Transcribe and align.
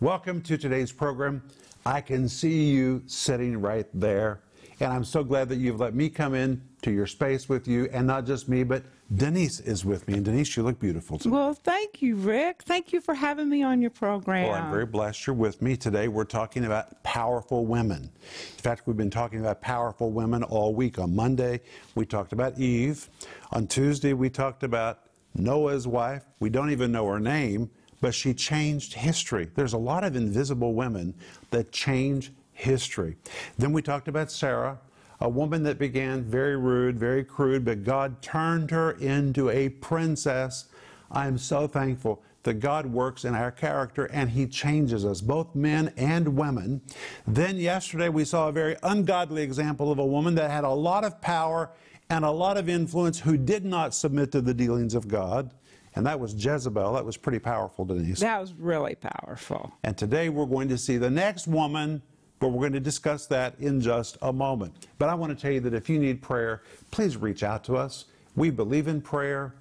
Welcome 0.00 0.42
to 0.42 0.56
today's 0.56 0.92
program. 0.92 1.42
I 1.84 2.00
can 2.00 2.28
see 2.28 2.66
you 2.66 3.02
sitting 3.06 3.60
right 3.60 3.84
there. 3.92 4.38
And 4.78 4.92
I'm 4.92 5.02
so 5.02 5.24
glad 5.24 5.48
that 5.48 5.56
you've 5.56 5.80
let 5.80 5.92
me 5.92 6.08
come 6.08 6.36
in 6.36 6.62
to 6.82 6.92
your 6.92 7.08
space 7.08 7.48
with 7.48 7.66
you, 7.66 7.88
and 7.92 8.06
not 8.06 8.24
just 8.24 8.48
me, 8.48 8.62
but 8.62 8.84
Denise 9.16 9.58
is 9.58 9.84
with 9.84 10.06
me. 10.06 10.14
And 10.14 10.24
Denise, 10.24 10.56
you 10.56 10.62
look 10.62 10.78
beautiful 10.78 11.18
today. 11.18 11.30
Well, 11.30 11.52
thank 11.52 12.00
you, 12.00 12.14
Rick. 12.14 12.62
Thank 12.62 12.92
you 12.92 13.00
for 13.00 13.12
having 13.12 13.48
me 13.48 13.64
on 13.64 13.82
your 13.82 13.90
program. 13.90 14.46
Well, 14.46 14.54
I'm 14.54 14.70
very 14.70 14.86
blessed 14.86 15.26
you're 15.26 15.34
with 15.34 15.60
me 15.60 15.76
today. 15.76 16.06
We're 16.06 16.22
talking 16.22 16.64
about 16.64 17.02
powerful 17.02 17.66
women. 17.66 18.02
In 18.02 18.62
fact, 18.62 18.86
we've 18.86 18.96
been 18.96 19.10
talking 19.10 19.40
about 19.40 19.60
powerful 19.60 20.12
women 20.12 20.44
all 20.44 20.76
week. 20.76 21.00
On 21.00 21.12
Monday, 21.12 21.60
we 21.96 22.06
talked 22.06 22.32
about 22.32 22.56
Eve. 22.56 23.08
On 23.50 23.66
Tuesday, 23.66 24.12
we 24.12 24.30
talked 24.30 24.62
about 24.62 25.00
Noah's 25.34 25.88
wife. 25.88 26.22
We 26.38 26.50
don't 26.50 26.70
even 26.70 26.92
know 26.92 27.04
her 27.08 27.18
name, 27.18 27.68
but 28.00 28.14
she 28.14 28.34
changed 28.34 28.94
history. 28.94 29.48
There's 29.54 29.72
a 29.72 29.78
lot 29.78 30.04
of 30.04 30.16
invisible 30.16 30.74
women 30.74 31.14
that 31.50 31.72
change 31.72 32.32
history. 32.52 33.16
Then 33.56 33.72
we 33.72 33.82
talked 33.82 34.08
about 34.08 34.30
Sarah, 34.30 34.78
a 35.20 35.28
woman 35.28 35.62
that 35.64 35.78
began 35.78 36.22
very 36.22 36.56
rude, 36.56 36.98
very 36.98 37.24
crude, 37.24 37.64
but 37.64 37.84
God 37.84 38.20
turned 38.22 38.70
her 38.70 38.92
into 38.92 39.50
a 39.50 39.68
princess. 39.68 40.66
I 41.10 41.26
am 41.26 41.38
so 41.38 41.66
thankful 41.66 42.22
that 42.44 42.54
God 42.54 42.86
works 42.86 43.24
in 43.24 43.34
our 43.34 43.50
character 43.50 44.06
and 44.06 44.30
He 44.30 44.46
changes 44.46 45.04
us, 45.04 45.20
both 45.20 45.54
men 45.54 45.92
and 45.96 46.36
women. 46.36 46.80
Then 47.26 47.56
yesterday 47.56 48.08
we 48.08 48.24
saw 48.24 48.48
a 48.48 48.52
very 48.52 48.76
ungodly 48.82 49.42
example 49.42 49.90
of 49.90 49.98
a 49.98 50.06
woman 50.06 50.34
that 50.36 50.50
had 50.50 50.64
a 50.64 50.70
lot 50.70 51.04
of 51.04 51.20
power 51.20 51.70
and 52.10 52.24
a 52.24 52.30
lot 52.30 52.56
of 52.56 52.68
influence 52.68 53.20
who 53.20 53.36
did 53.36 53.64
not 53.64 53.94
submit 53.94 54.32
to 54.32 54.40
the 54.40 54.54
dealings 54.54 54.94
of 54.94 55.08
God. 55.08 55.50
And 55.98 56.06
that 56.06 56.20
was 56.20 56.32
Jezebel. 56.32 56.92
That 56.92 57.04
was 57.04 57.16
pretty 57.16 57.40
powerful, 57.40 57.84
Denise. 57.84 58.20
That 58.20 58.40
was 58.40 58.52
really 58.52 58.94
powerful. 58.94 59.72
And 59.82 59.98
today 59.98 60.28
we're 60.28 60.46
going 60.46 60.68
to 60.68 60.78
see 60.78 60.96
the 60.96 61.10
next 61.10 61.48
woman, 61.48 62.00
but 62.38 62.50
we're 62.50 62.60
going 62.60 62.72
to 62.74 62.80
discuss 62.80 63.26
that 63.26 63.58
in 63.58 63.80
just 63.80 64.16
a 64.22 64.32
moment. 64.32 64.86
But 65.00 65.08
I 65.08 65.14
want 65.14 65.36
to 65.36 65.42
tell 65.42 65.50
you 65.50 65.58
that 65.58 65.74
if 65.74 65.90
you 65.90 65.98
need 65.98 66.22
prayer, 66.22 66.62
please 66.92 67.16
reach 67.16 67.42
out 67.42 67.64
to 67.64 67.76
us. 67.76 68.04
We 68.36 68.50
believe 68.50 68.86
in 68.86 69.00
prayer. 69.00 69.56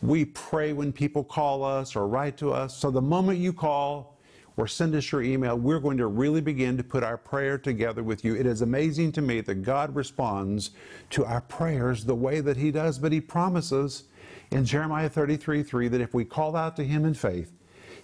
We 0.00 0.24
pray 0.24 0.72
when 0.72 0.94
people 0.94 1.24
call 1.24 1.62
us 1.62 1.94
or 1.94 2.08
write 2.08 2.38
to 2.38 2.54
us. 2.54 2.74
So 2.74 2.90
the 2.90 3.02
moment 3.02 3.38
you 3.38 3.52
call 3.52 4.16
or 4.56 4.66
send 4.66 4.94
us 4.94 5.12
your 5.12 5.20
email, 5.20 5.58
we're 5.58 5.78
going 5.78 5.98
to 5.98 6.06
really 6.06 6.40
begin 6.40 6.78
to 6.78 6.82
put 6.82 7.02
our 7.02 7.18
prayer 7.18 7.58
together 7.58 8.02
with 8.02 8.24
you. 8.24 8.34
It 8.34 8.46
is 8.46 8.62
amazing 8.62 9.12
to 9.12 9.20
me 9.20 9.42
that 9.42 9.56
God 9.56 9.94
responds 9.94 10.70
to 11.10 11.26
our 11.26 11.42
prayers 11.42 12.06
the 12.06 12.14
way 12.14 12.40
that 12.40 12.56
He 12.56 12.70
does, 12.70 12.98
but 12.98 13.12
He 13.12 13.20
promises 13.20 14.04
in 14.52 14.64
Jeremiah 14.64 15.08
33 15.08 15.62
3 15.62 15.88
that 15.88 16.00
if 16.00 16.14
we 16.14 16.24
call 16.24 16.56
out 16.56 16.76
to 16.76 16.84
Him 16.84 17.04
in 17.04 17.14
faith, 17.14 17.52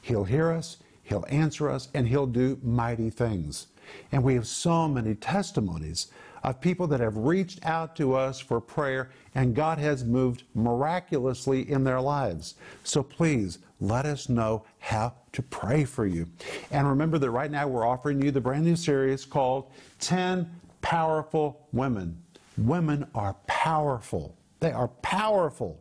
He'll 0.00 0.24
hear 0.24 0.50
us, 0.50 0.78
He'll 1.02 1.26
answer 1.28 1.70
us, 1.70 1.88
and 1.94 2.08
He'll 2.08 2.26
do 2.26 2.58
mighty 2.62 3.10
things. 3.10 3.68
And 4.12 4.22
we 4.22 4.34
have 4.34 4.46
so 4.46 4.88
many 4.88 5.14
testimonies 5.14 6.08
of 6.42 6.60
people 6.60 6.86
that 6.86 7.00
have 7.00 7.16
reached 7.16 7.64
out 7.64 7.96
to 7.96 8.14
us 8.14 8.38
for 8.40 8.60
prayer, 8.60 9.10
and 9.34 9.54
God 9.54 9.78
has 9.78 10.04
moved 10.04 10.44
miraculously 10.54 11.68
in 11.70 11.84
their 11.84 12.00
lives. 12.00 12.54
So 12.84 13.02
please 13.02 13.58
let 13.80 14.06
us 14.06 14.28
know 14.28 14.64
how 14.78 15.14
to 15.32 15.42
pray 15.42 15.84
for 15.84 16.06
you. 16.06 16.26
And 16.70 16.88
remember 16.88 17.18
that 17.18 17.30
right 17.30 17.50
now 17.50 17.66
we're 17.68 17.86
offering 17.86 18.22
you 18.22 18.30
the 18.30 18.40
brand 18.40 18.64
new 18.64 18.76
series 18.76 19.24
called 19.24 19.70
10 20.00 20.48
Powerful 20.80 21.66
Women. 21.72 22.22
Women 22.56 23.06
are 23.14 23.34
powerful, 23.46 24.36
they 24.60 24.72
are 24.72 24.88
powerful. 24.88 25.80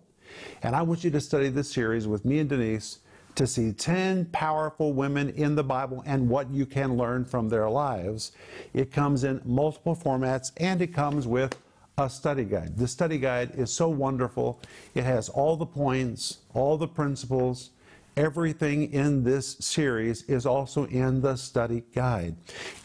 And 0.64 0.76
I 0.76 0.82
want 0.82 1.04
you 1.04 1.12
to 1.12 1.22
study 1.22 1.50
this 1.50 1.72
series 1.72 2.08
with 2.08 2.26
me 2.26 2.40
and 2.40 2.50
Denise 2.50 3.00
to 3.36 3.46
see 3.46 3.72
10 3.72 4.26
powerful 4.32 4.94
women 4.94 5.30
in 5.30 5.56
the 5.56 5.64
Bible 5.64 6.04
and 6.08 6.28
what 6.28 6.50
you 6.50 6.66
can 6.66 6.98
learn 6.98 7.24
from 7.24 7.50
their 7.50 7.70
lives. 7.70 8.32
It 8.74 8.92
comes 8.92 9.24
in 9.24 9.42
multiple 9.46 9.96
formats 9.96 10.52
and 10.58 10.82
it 10.82 10.94
comes 10.94 11.28
with 11.28 11.56
a 12.00 12.10
study 12.10 12.46
guide. 12.46 12.78
The 12.78 12.88
study 12.88 13.18
guide 13.20 13.52
is 13.56 13.72
so 13.72 13.90
wonderful. 13.90 14.60
It 14.96 15.04
has 15.04 15.30
all 15.30 15.56
the 15.56 15.66
points, 15.66 16.40
all 16.54 16.78
the 16.78 16.88
principles, 16.88 17.72
everything 18.18 18.92
in 18.92 19.24
this 19.24 19.56
series 19.60 20.24
is 20.24 20.46
also 20.46 20.86
in 20.88 21.22
the 21.22 21.36
study 21.36 21.84
guide. 21.94 22.36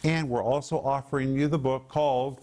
And 0.03 0.29
we're 0.29 0.43
also 0.43 0.79
offering 0.79 1.33
you 1.33 1.47
the 1.47 1.57
book 1.57 1.89
called 1.89 2.39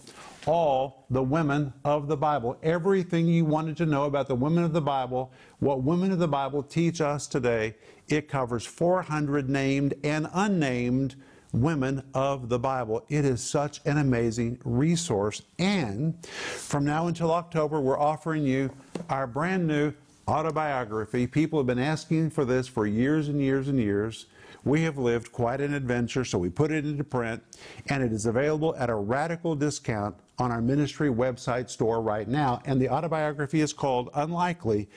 all 0.47 1.05
the 1.09 1.21
women 1.21 1.73
of 1.85 2.07
the 2.07 2.17
Bible. 2.17 2.57
Everything 2.63 3.27
you 3.27 3.45
wanted 3.45 3.77
to 3.77 3.85
know 3.85 4.05
about 4.05 4.27
the 4.27 4.35
women 4.35 4.63
of 4.63 4.73
the 4.73 4.81
Bible, 4.81 5.31
what 5.59 5.83
women 5.83 6.11
of 6.11 6.19
the 6.19 6.27
Bible 6.27 6.63
teach 6.63 7.01
us 7.01 7.27
today, 7.27 7.75
it 8.07 8.27
covers 8.27 8.65
400 8.65 9.49
named 9.49 9.93
and 10.03 10.27
unnamed 10.33 11.15
women 11.53 12.03
of 12.13 12.49
the 12.49 12.59
Bible. 12.59 13.03
It 13.09 13.25
is 13.25 13.43
such 13.43 13.81
an 13.85 13.97
amazing 13.97 14.59
resource. 14.63 15.41
And 15.59 16.25
from 16.25 16.85
now 16.85 17.07
until 17.07 17.31
October, 17.31 17.79
we're 17.79 17.99
offering 17.99 18.43
you 18.43 18.71
our 19.09 19.27
brand 19.27 19.67
new 19.67 19.93
autobiography. 20.27 21.27
People 21.27 21.59
have 21.59 21.67
been 21.67 21.79
asking 21.79 22.29
for 22.29 22.45
this 22.45 22.67
for 22.67 22.85
years 22.85 23.27
and 23.27 23.41
years 23.41 23.67
and 23.67 23.79
years. 23.79 24.27
We 24.63 24.83
have 24.83 24.97
lived 24.97 25.31
quite 25.31 25.59
an 25.59 25.73
adventure, 25.73 26.23
so 26.23 26.37
we 26.37 26.49
put 26.49 26.71
it 26.71 26.85
into 26.85 27.03
print, 27.03 27.41
and 27.87 28.03
it 28.03 28.11
is 28.11 28.27
available 28.27 28.75
at 28.75 28.89
a 28.89 28.95
radical 28.95 29.55
discount 29.55 30.15
on 30.37 30.51
our 30.51 30.61
ministry 30.61 31.09
website 31.09 31.69
store 31.69 32.01
right 32.01 32.27
now. 32.27 32.61
And 32.65 32.79
the 32.79 32.89
autobiography 32.89 33.61
is 33.61 33.73
called 33.73 34.09
Unlikely 34.13 34.87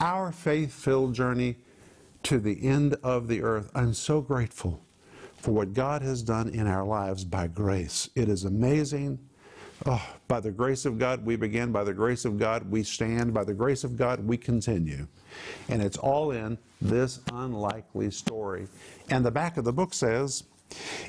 Our 0.00 0.32
Faith 0.32 0.72
Filled 0.72 1.14
Journey 1.14 1.56
to 2.24 2.38
the 2.38 2.64
End 2.64 2.96
of 3.02 3.28
the 3.28 3.42
Earth. 3.42 3.70
I'm 3.74 3.94
so 3.94 4.20
grateful 4.20 4.80
for 5.36 5.52
what 5.52 5.72
God 5.72 6.02
has 6.02 6.22
done 6.22 6.48
in 6.48 6.66
our 6.66 6.84
lives 6.84 7.24
by 7.24 7.48
grace. 7.48 8.08
It 8.14 8.28
is 8.28 8.44
amazing. 8.44 9.18
Oh, 9.84 10.02
by 10.28 10.38
the 10.38 10.50
grace 10.50 10.84
of 10.84 10.98
God, 10.98 11.24
we 11.24 11.34
begin. 11.34 11.72
By 11.72 11.82
the 11.82 11.92
grace 11.92 12.24
of 12.24 12.38
God, 12.38 12.70
we 12.70 12.84
stand. 12.84 13.34
By 13.34 13.42
the 13.42 13.54
grace 13.54 13.82
of 13.82 13.96
God, 13.96 14.24
we 14.24 14.36
continue. 14.36 15.08
And 15.68 15.82
it's 15.82 15.96
all 15.98 16.30
in 16.30 16.56
this 16.80 17.20
unlikely 17.32 18.12
story. 18.12 18.68
And 19.10 19.24
the 19.24 19.30
back 19.30 19.56
of 19.56 19.64
the 19.64 19.72
book 19.72 19.92
says 19.92 20.44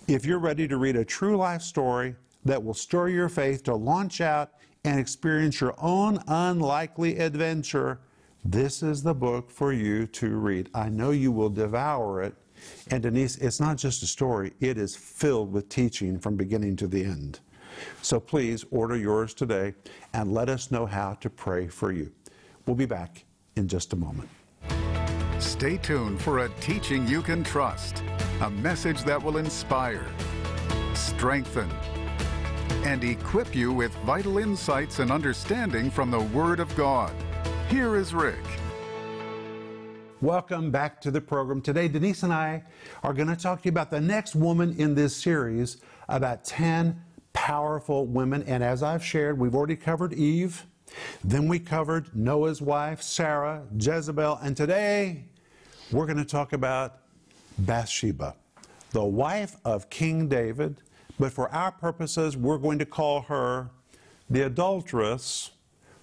if 0.07 0.25
you're 0.25 0.39
ready 0.39 0.67
to 0.67 0.77
read 0.77 0.95
a 0.95 1.05
true 1.05 1.37
life 1.37 1.61
story 1.61 2.15
that 2.45 2.63
will 2.63 2.73
stir 2.73 3.09
your 3.09 3.29
faith 3.29 3.63
to 3.63 3.75
launch 3.75 4.21
out 4.21 4.51
and 4.83 4.99
experience 4.99 5.61
your 5.61 5.75
own 5.77 6.19
unlikely 6.27 7.19
adventure, 7.19 7.99
this 8.43 8.81
is 8.81 9.03
the 9.03 9.13
book 9.13 9.51
for 9.51 9.71
you 9.71 10.07
to 10.07 10.35
read. 10.35 10.69
I 10.73 10.89
know 10.89 11.11
you 11.11 11.31
will 11.31 11.49
devour 11.49 12.23
it. 12.23 12.33
And 12.89 13.03
Denise, 13.03 13.37
it's 13.37 13.59
not 13.59 13.77
just 13.77 14.03
a 14.03 14.07
story, 14.07 14.53
it 14.59 14.77
is 14.77 14.95
filled 14.95 15.51
with 15.53 15.69
teaching 15.69 16.17
from 16.17 16.37
beginning 16.37 16.75
to 16.77 16.87
the 16.87 17.03
end. 17.03 17.39
So 18.01 18.19
please 18.19 18.65
order 18.71 18.95
yours 18.95 19.33
today 19.33 19.73
and 20.13 20.33
let 20.33 20.49
us 20.49 20.71
know 20.71 20.85
how 20.85 21.13
to 21.15 21.29
pray 21.29 21.67
for 21.67 21.91
you. 21.91 22.11
We'll 22.65 22.75
be 22.75 22.85
back 22.85 23.25
in 23.55 23.67
just 23.67 23.93
a 23.93 23.95
moment. 23.95 24.29
Stay 25.39 25.77
tuned 25.77 26.21
for 26.21 26.39
a 26.45 26.49
teaching 26.61 27.07
you 27.07 27.21
can 27.21 27.43
trust, 27.43 28.01
a 28.41 28.49
message 28.49 29.03
that 29.03 29.21
will 29.21 29.37
inspire, 29.37 30.05
strengthen, 30.93 31.69
and 32.85 33.03
equip 33.03 33.55
you 33.55 33.71
with 33.71 33.93
vital 34.05 34.37
insights 34.37 34.99
and 34.99 35.11
understanding 35.11 35.89
from 35.89 36.11
the 36.11 36.19
Word 36.19 36.59
of 36.59 36.73
God. 36.75 37.13
Here 37.69 37.95
is 37.95 38.13
Rick. 38.13 38.43
Welcome 40.21 40.71
back 40.71 41.01
to 41.01 41.11
the 41.11 41.19
program. 41.19 41.61
Today, 41.61 41.89
Denise 41.89 42.23
and 42.23 42.31
I 42.31 42.63
are 43.03 43.13
going 43.13 43.27
to 43.27 43.35
talk 43.35 43.61
to 43.61 43.65
you 43.65 43.71
about 43.71 43.91
the 43.91 43.99
next 43.99 44.35
woman 44.35 44.73
in 44.77 44.95
this 44.95 45.13
series 45.15 45.81
about 46.07 46.45
10 46.45 47.01
powerful 47.43 48.05
women. 48.05 48.41
And 48.43 48.63
as 48.63 48.81
I've 48.81 49.03
shared, 49.03 49.37
we've 49.37 49.53
already 49.53 49.75
covered 49.75 50.13
Eve, 50.13 50.65
then 51.25 51.49
we 51.49 51.59
covered 51.59 52.15
Noah's 52.15 52.61
wife, 52.61 53.01
Sarah, 53.01 53.63
Jezebel, 53.77 54.39
and 54.41 54.55
today 54.55 55.25
we're 55.91 56.05
going 56.05 56.19
to 56.19 56.23
talk 56.23 56.53
about 56.53 56.99
Bathsheba, 57.57 58.37
the 58.91 59.03
wife 59.03 59.57
of 59.65 59.89
King 59.89 60.29
David. 60.29 60.77
But 61.19 61.33
for 61.33 61.49
our 61.49 61.73
purposes, 61.73 62.37
we're 62.37 62.57
going 62.57 62.79
to 62.79 62.85
call 62.85 63.23
her 63.23 63.69
the 64.29 64.45
adulteress 64.45 65.51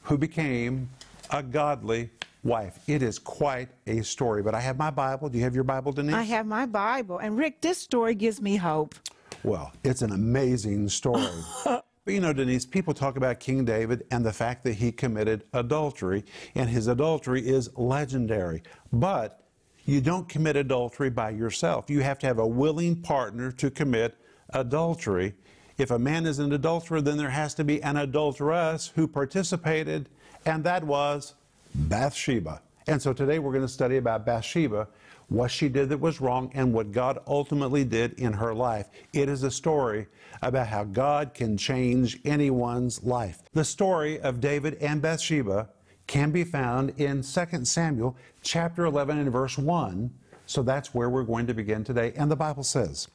who 0.03 0.19
became 0.19 0.91
a 1.31 1.43
godly 1.43 2.11
wife. 2.45 2.81
It 2.87 3.03
is 3.03 3.19
quite 3.19 3.71
a 3.87 4.03
story. 4.03 4.43
But 4.43 4.55
I 4.55 4.61
have 4.61 4.77
my 4.77 4.91
Bible. 4.91 5.31
Do 5.31 5.39
you 5.39 5.45
have 5.45 5.55
your 5.55 5.65
Bible, 5.65 5.93
Denise? 5.93 6.15
I 6.15 6.23
have 6.25 6.45
my 6.45 6.67
Bible. 6.67 7.17
And 7.17 7.39
Rick, 7.39 7.63
this 7.63 7.79
story 7.79 8.15
gives 8.15 8.43
me 8.43 8.57
hope. 8.57 8.95
Well, 9.43 9.73
it's 9.85 10.03
an 10.03 10.13
amazing 10.13 10.89
story. 10.89 11.29
but 11.65 11.85
you 12.07 12.21
know, 12.21 12.33
Denise, 12.33 12.67
people 12.67 12.93
talk 12.93 13.17
about 13.17 13.41
King 13.41 13.65
David 13.65 14.05
and 14.11 14.25
the 14.25 14.33
fact 14.33 14.65
that 14.65 14.75
he 14.75 14.93
committed 14.93 15.45
adultery, 15.53 16.25
and 16.55 16.69
his 16.69 16.87
adultery 16.87 17.47
is 17.47 17.71
legendary. 17.77 18.63
But 18.93 19.47
you 19.87 20.01
don't 20.01 20.29
commit 20.29 20.57
adultery 20.57 21.11
by 21.11 21.31
yourself. 21.31 21.89
You 21.89 22.01
have 22.01 22.19
to 22.21 22.27
have 22.27 22.39
a 22.39 22.47
willing 22.47 22.97
partner 22.97 23.51
to 23.53 23.71
commit 23.71 24.17
adultery. 24.51 25.35
If 25.79 25.91
a 25.91 25.99
man 25.99 26.27
is 26.27 26.39
an 26.39 26.53
adulterer, 26.53 27.01
then 27.01 27.17
there 27.17 27.31
has 27.31 27.55
to 27.55 27.65
be 27.65 27.83
an 27.83 27.97
adulteress 27.97 28.93
who 28.95 29.09
participated, 29.09 30.11
and 30.45 30.63
that 30.65 30.85
was 30.85 31.35
Bathsheba. 31.75 32.61
And 32.87 33.01
so 33.01 33.13
today 33.13 33.39
we're 33.39 33.53
going 33.53 33.65
to 33.65 33.69
study 33.69 33.97
about 33.97 34.27
Bathsheba, 34.27 34.89
what 35.31 35.51
she 35.51 35.69
did 35.69 35.89
that 35.89 35.99
was 35.99 36.21
wrong, 36.21 36.51
and 36.55 36.75
what 36.75 36.93
God 36.93 37.19
ultimately 37.27 37.85
did 37.85 38.13
in 38.15 38.33
her 38.35 38.53
life. 38.53 38.91
It 39.13 39.29
is 39.29 39.43
a 39.43 39.51
story 39.51 40.07
about 40.43 40.67
how 40.67 40.85
God 40.85 41.33
can 41.35 41.57
change 41.57 42.19
anyone's 42.25 43.03
life. 43.03 43.41
The 43.53 43.65
story 43.65 44.21
of 44.21 44.41
David 44.41 44.75
and 44.81 45.01
Bathsheba 45.01 45.71
can 46.07 46.33
be 46.33 46.43
found 46.43 46.91
in 47.01 47.23
2 47.23 47.65
Samuel 47.65 48.17
chapter 48.43 48.85
11 48.85 49.19
and 49.19 49.33
verse 49.33 49.57
1. 49.57 50.11
So 50.47 50.65
that's 50.65 50.93
where 50.93 51.09
we're 51.09 51.23
going 51.23 51.47
to 51.47 51.55
begin 51.55 51.85
today. 51.85 52.13
And 52.17 52.29
the 52.29 52.35
Bible 52.35 52.65
says, 52.65 53.07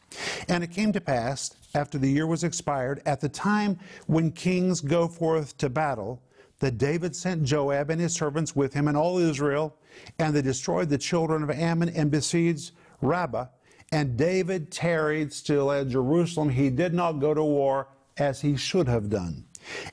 And 0.47 0.63
it 0.63 0.71
came 0.71 0.94
to 0.94 1.01
pass, 1.01 1.53
after 1.75 1.97
the 1.97 2.09
year 2.09 2.25
was 2.25 2.45
expired, 2.45 3.01
at 3.06 3.19
the 3.19 3.27
time 3.27 3.77
when 4.07 4.31
kings 4.31 4.79
go 4.79 5.09
forth 5.09 5.57
to 5.57 5.69
battle, 5.69 6.21
that 6.65 6.79
David 6.79 7.15
sent 7.15 7.44
Joab 7.44 7.91
and 7.91 8.01
his 8.01 8.15
servants 8.15 8.56
with 8.56 8.73
him 8.73 8.88
and 8.88 8.97
all 8.97 9.19
Israel, 9.19 9.77
and 10.17 10.33
they 10.33 10.41
destroyed 10.41 10.89
the 10.89 10.97
children 10.97 11.44
of 11.44 11.51
Ammon 11.51 11.89
and 11.89 12.09
besieged 12.09 12.71
Rabbah. 13.01 13.45
And 13.91 14.17
David 14.17 14.71
tarried 14.71 15.31
still 15.31 15.71
at 15.71 15.89
Jerusalem. 15.89 16.50
He 16.50 16.71
did 16.71 16.91
not 16.91 17.19
go 17.19 17.35
to 17.35 17.44
war 17.44 17.89
as 18.17 18.41
he 18.41 18.57
should 18.57 18.88
have 18.88 19.12
done. 19.12 19.45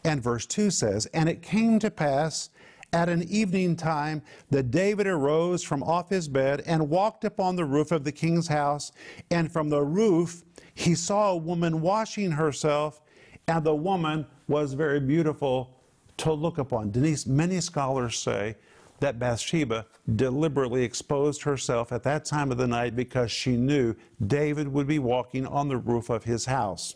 And 0.03 0.23
verse 0.23 0.47
2 0.47 0.71
says, 0.71 1.05
And 1.13 1.29
it 1.29 1.43
came 1.43 1.79
to 1.79 1.91
pass 1.91 2.49
at 2.91 3.11
an 3.11 3.25
evening 3.25 3.77
time 3.77 4.23
that 4.49 4.71
David 4.71 5.07
arose 5.07 5.63
from 5.63 5.83
off 5.83 6.09
his 6.09 6.27
bed 6.27 6.63
and 6.65 6.89
walked 6.89 7.25
upon 7.25 7.55
the 7.55 7.67
roof 7.67 7.93
of 7.93 8.03
the 8.03 8.13
king's 8.13 8.49
house, 8.49 8.93
and 9.31 9.53
from 9.53 9.69
the 9.69 9.83
roof 9.83 10.43
he 10.73 10.95
saw 10.95 11.33
a 11.33 11.37
woman 11.37 11.83
washing 11.83 12.31
herself, 12.31 13.03
and 13.47 13.63
the 13.63 13.75
woman 13.75 14.25
was 14.49 14.73
very 14.73 15.01
beautiful 15.01 15.77
to 16.23 16.33
look 16.33 16.59
upon. 16.59 16.93
Denise, 16.93 17.27
many 17.27 17.61
scholars 17.61 18.17
say 18.17 18.55
that 19.01 19.19
Bathsheba 19.19 19.85
deliberately 20.15 20.85
exposed 20.85 21.43
herself 21.43 21.91
at 21.91 22.05
that 22.05 22.25
time 22.25 22.53
of 22.53 22.59
the 22.59 22.67
night 22.69 22.95
because 22.95 23.33
she 23.33 23.57
knew 23.57 23.97
David 24.29 24.69
would 24.69 24.87
be 24.87 25.01
walking 25.01 25.45
on 25.45 25.67
the 25.67 25.77
roof 25.77 26.11
of 26.11 26.23
his 26.23 26.45
house. 26.45 26.95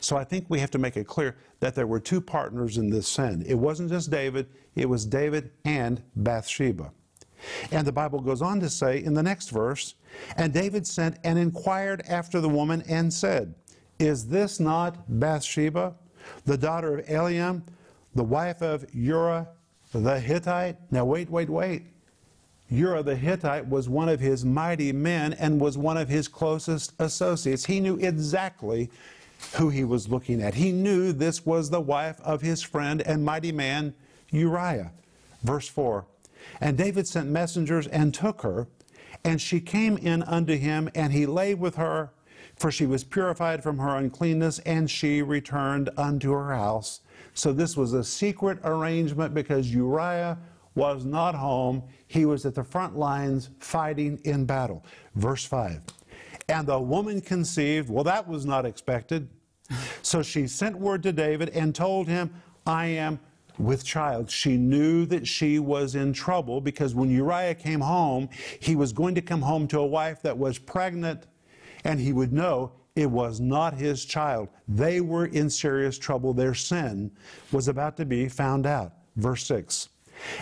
So 0.00 0.18
I 0.18 0.24
think 0.24 0.44
we 0.50 0.58
have 0.60 0.70
to 0.72 0.78
make 0.78 0.98
it 0.98 1.06
clear 1.06 1.36
that 1.60 1.74
there 1.74 1.86
were 1.86 2.00
two 2.00 2.20
partners 2.20 2.76
in 2.76 2.90
this 2.90 3.08
sin. 3.08 3.42
It 3.46 3.54
wasn't 3.54 3.88
just 3.88 4.10
David, 4.10 4.46
it 4.74 4.86
was 4.86 5.06
David 5.06 5.52
and 5.64 6.02
Bathsheba. 6.14 6.92
And 7.70 7.86
the 7.86 7.92
Bible 7.92 8.20
goes 8.20 8.42
on 8.42 8.60
to 8.60 8.68
say 8.68 9.02
in 9.02 9.14
the 9.14 9.22
next 9.22 9.48
verse, 9.48 9.94
and 10.36 10.52
David 10.52 10.86
sent 10.86 11.16
and 11.24 11.38
inquired 11.38 12.02
after 12.06 12.42
the 12.42 12.48
woman 12.50 12.82
and 12.86 13.10
said, 13.10 13.54
Is 13.98 14.28
this 14.28 14.60
not 14.60 15.18
Bathsheba, 15.18 15.94
the 16.44 16.58
daughter 16.58 16.98
of 16.98 17.06
Eliam, 17.06 17.62
the 18.16 18.24
wife 18.24 18.62
of 18.62 18.86
Uriah 18.94 19.46
the 19.92 20.18
Hittite? 20.18 20.76
Now, 20.90 21.04
wait, 21.04 21.30
wait, 21.30 21.48
wait. 21.48 21.82
Uriah 22.68 23.02
the 23.02 23.14
Hittite 23.14 23.68
was 23.68 23.88
one 23.88 24.08
of 24.08 24.20
his 24.20 24.44
mighty 24.44 24.90
men 24.90 25.34
and 25.34 25.60
was 25.60 25.78
one 25.78 25.96
of 25.96 26.08
his 26.08 26.26
closest 26.26 26.94
associates. 26.98 27.66
He 27.66 27.78
knew 27.78 27.96
exactly 27.96 28.90
who 29.54 29.68
he 29.68 29.84
was 29.84 30.08
looking 30.08 30.42
at. 30.42 30.54
He 30.54 30.72
knew 30.72 31.12
this 31.12 31.46
was 31.46 31.70
the 31.70 31.80
wife 31.80 32.18
of 32.22 32.40
his 32.40 32.62
friend 32.62 33.02
and 33.02 33.24
mighty 33.24 33.52
man 33.52 33.94
Uriah. 34.30 34.92
Verse 35.42 35.68
4 35.68 36.06
And 36.60 36.76
David 36.76 37.06
sent 37.06 37.28
messengers 37.28 37.86
and 37.86 38.12
took 38.12 38.42
her, 38.42 38.66
and 39.22 39.40
she 39.40 39.60
came 39.60 39.98
in 39.98 40.22
unto 40.22 40.56
him, 40.56 40.88
and 40.94 41.12
he 41.12 41.26
lay 41.26 41.54
with 41.54 41.76
her, 41.76 42.10
for 42.56 42.70
she 42.70 42.86
was 42.86 43.04
purified 43.04 43.62
from 43.62 43.78
her 43.78 43.96
uncleanness, 43.96 44.58
and 44.60 44.90
she 44.90 45.22
returned 45.22 45.90
unto 45.96 46.32
her 46.32 46.54
house. 46.54 47.00
So 47.36 47.52
this 47.52 47.76
was 47.76 47.92
a 47.92 48.02
secret 48.02 48.58
arrangement 48.64 49.34
because 49.34 49.70
Uriah 49.72 50.38
was 50.74 51.04
not 51.04 51.34
home. 51.34 51.82
He 52.06 52.24
was 52.24 52.46
at 52.46 52.54
the 52.54 52.64
front 52.64 52.96
lines 52.96 53.50
fighting 53.60 54.18
in 54.24 54.46
battle. 54.46 54.82
Verse 55.14 55.44
5. 55.44 55.82
And 56.48 56.66
the 56.66 56.80
woman 56.80 57.20
conceived. 57.20 57.90
Well, 57.90 58.04
that 58.04 58.26
was 58.26 58.46
not 58.46 58.64
expected. 58.64 59.28
So 60.00 60.22
she 60.22 60.46
sent 60.46 60.78
word 60.78 61.02
to 61.02 61.12
David 61.12 61.50
and 61.50 61.74
told 61.74 62.08
him, 62.08 62.32
I 62.66 62.86
am 62.86 63.20
with 63.58 63.84
child. 63.84 64.30
She 64.30 64.56
knew 64.56 65.04
that 65.06 65.26
she 65.26 65.58
was 65.58 65.94
in 65.94 66.14
trouble 66.14 66.62
because 66.62 66.94
when 66.94 67.10
Uriah 67.10 67.54
came 67.54 67.80
home, 67.80 68.30
he 68.60 68.76
was 68.76 68.94
going 68.94 69.14
to 69.14 69.22
come 69.22 69.42
home 69.42 69.68
to 69.68 69.80
a 69.80 69.86
wife 69.86 70.22
that 70.22 70.38
was 70.38 70.58
pregnant, 70.58 71.26
and 71.84 72.00
he 72.00 72.14
would 72.14 72.32
know 72.32 72.72
it 72.96 73.10
was 73.10 73.40
not 73.40 73.74
his 73.74 74.04
child. 74.04 74.48
They 74.66 75.00
were 75.02 75.26
in 75.26 75.50
serious 75.50 75.98
trouble. 75.98 76.32
Their 76.32 76.54
sin 76.54 77.10
was 77.52 77.68
about 77.68 77.96
to 77.98 78.06
be 78.06 78.28
found 78.28 78.66
out. 78.66 78.92
Verse 79.16 79.46
6. 79.46 79.90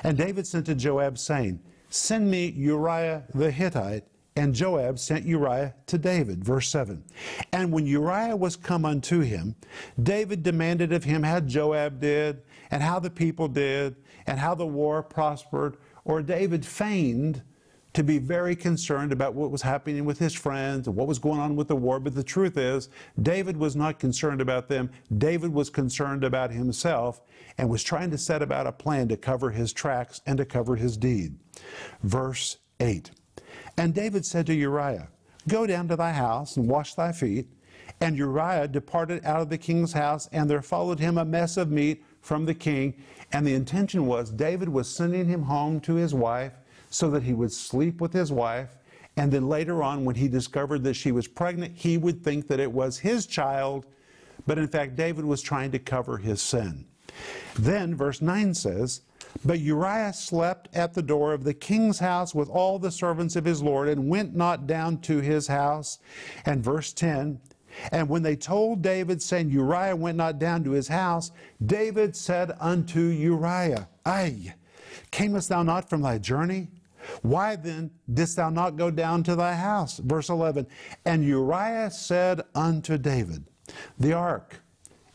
And 0.04 0.16
David 0.16 0.46
sent 0.46 0.66
to 0.66 0.74
Joab, 0.74 1.18
saying, 1.18 1.60
Send 1.90 2.30
me 2.30 2.46
Uriah 2.46 3.24
the 3.34 3.50
Hittite. 3.50 4.04
And 4.36 4.52
Joab 4.52 4.98
sent 4.98 5.24
Uriah 5.26 5.74
to 5.86 5.96
David. 5.96 6.42
Verse 6.44 6.68
7. 6.68 7.04
And 7.52 7.70
when 7.70 7.86
Uriah 7.86 8.34
was 8.34 8.56
come 8.56 8.84
unto 8.84 9.20
him, 9.20 9.54
David 10.02 10.42
demanded 10.42 10.92
of 10.92 11.04
him 11.04 11.22
how 11.22 11.40
Joab 11.40 12.00
did, 12.00 12.42
and 12.70 12.82
how 12.82 12.98
the 12.98 13.10
people 13.10 13.46
did, 13.46 13.94
and 14.26 14.38
how 14.38 14.56
the 14.56 14.66
war 14.66 15.04
prospered. 15.04 15.76
Or 16.04 16.20
David 16.20 16.66
feigned 16.66 17.42
to 17.94 18.02
be 18.02 18.18
very 18.18 18.56
concerned 18.56 19.12
about 19.12 19.34
what 19.34 19.52
was 19.52 19.62
happening 19.62 20.04
with 20.04 20.18
his 20.18 20.34
friends 20.34 20.88
and 20.88 20.96
what 20.96 21.06
was 21.06 21.20
going 21.20 21.38
on 21.38 21.54
with 21.54 21.68
the 21.68 21.76
war. 21.76 22.00
But 22.00 22.14
the 22.14 22.24
truth 22.24 22.58
is, 22.58 22.88
David 23.22 23.56
was 23.56 23.76
not 23.76 24.00
concerned 24.00 24.40
about 24.40 24.68
them. 24.68 24.90
David 25.16 25.54
was 25.54 25.70
concerned 25.70 26.24
about 26.24 26.50
himself 26.50 27.20
and 27.56 27.70
was 27.70 27.84
trying 27.84 28.10
to 28.10 28.18
set 28.18 28.42
about 28.42 28.66
a 28.66 28.72
plan 28.72 29.08
to 29.08 29.16
cover 29.16 29.50
his 29.50 29.72
tracks 29.72 30.20
and 30.26 30.36
to 30.38 30.44
cover 30.44 30.74
his 30.74 30.96
deed. 30.96 31.36
Verse 32.02 32.58
8 32.80 33.12
And 33.78 33.94
David 33.94 34.26
said 34.26 34.46
to 34.46 34.54
Uriah, 34.54 35.08
Go 35.46 35.64
down 35.64 35.86
to 35.88 35.96
thy 35.96 36.12
house 36.12 36.56
and 36.56 36.68
wash 36.68 36.94
thy 36.94 37.12
feet. 37.12 37.46
And 38.00 38.16
Uriah 38.16 38.66
departed 38.66 39.24
out 39.24 39.40
of 39.40 39.50
the 39.50 39.58
king's 39.58 39.92
house, 39.92 40.28
and 40.32 40.50
there 40.50 40.62
followed 40.62 40.98
him 40.98 41.16
a 41.16 41.24
mess 41.24 41.56
of 41.56 41.70
meat 41.70 42.04
from 42.22 42.44
the 42.44 42.54
king. 42.54 42.94
And 43.32 43.46
the 43.46 43.54
intention 43.54 44.06
was 44.06 44.32
David 44.32 44.68
was 44.68 44.92
sending 44.92 45.26
him 45.26 45.42
home 45.42 45.80
to 45.82 45.94
his 45.94 46.12
wife 46.12 46.54
so 46.94 47.10
that 47.10 47.24
he 47.24 47.32
would 47.32 47.52
sleep 47.52 48.00
with 48.00 48.12
his 48.12 48.30
wife. 48.30 48.78
And 49.16 49.32
then 49.32 49.48
later 49.48 49.82
on, 49.82 50.04
when 50.04 50.14
he 50.14 50.28
discovered 50.28 50.84
that 50.84 50.94
she 50.94 51.10
was 51.10 51.26
pregnant, 51.26 51.76
he 51.76 51.98
would 51.98 52.22
think 52.22 52.46
that 52.46 52.60
it 52.60 52.70
was 52.70 53.00
his 53.00 53.26
child. 53.26 53.86
But 54.46 54.58
in 54.58 54.68
fact, 54.68 54.94
David 54.94 55.24
was 55.24 55.42
trying 55.42 55.72
to 55.72 55.80
cover 55.80 56.18
his 56.18 56.40
sin. 56.40 56.84
Then, 57.56 57.96
verse 57.96 58.22
9 58.22 58.54
says, 58.54 59.00
But 59.44 59.58
Uriah 59.58 60.12
slept 60.12 60.68
at 60.72 60.94
the 60.94 61.02
door 61.02 61.32
of 61.32 61.42
the 61.42 61.52
king's 61.52 61.98
house 61.98 62.32
with 62.32 62.48
all 62.48 62.78
the 62.78 62.92
servants 62.92 63.34
of 63.34 63.44
his 63.44 63.60
Lord, 63.60 63.88
and 63.88 64.08
went 64.08 64.36
not 64.36 64.68
down 64.68 64.98
to 64.98 65.18
his 65.18 65.48
house. 65.48 65.98
And 66.46 66.62
verse 66.62 66.92
10, 66.92 67.40
and 67.90 68.08
when 68.08 68.22
they 68.22 68.36
told 68.36 68.82
David, 68.82 69.20
saying, 69.20 69.50
Uriah 69.50 69.96
went 69.96 70.16
not 70.16 70.38
down 70.38 70.62
to 70.62 70.70
his 70.70 70.86
house, 70.86 71.32
David 71.66 72.14
said 72.14 72.52
unto 72.60 73.00
Uriah, 73.00 73.88
Ay, 74.06 74.54
camest 75.10 75.48
thou 75.48 75.64
not 75.64 75.90
from 75.90 76.02
thy 76.02 76.18
journey? 76.18 76.68
Why 77.22 77.56
then 77.56 77.90
didst 78.12 78.36
thou 78.36 78.50
not 78.50 78.76
go 78.76 78.90
down 78.90 79.22
to 79.24 79.36
thy 79.36 79.54
house? 79.54 79.98
Verse 79.98 80.28
11 80.28 80.66
And 81.04 81.24
Uriah 81.24 81.90
said 81.90 82.42
unto 82.54 82.98
David, 82.98 83.44
The 83.98 84.12
ark 84.12 84.60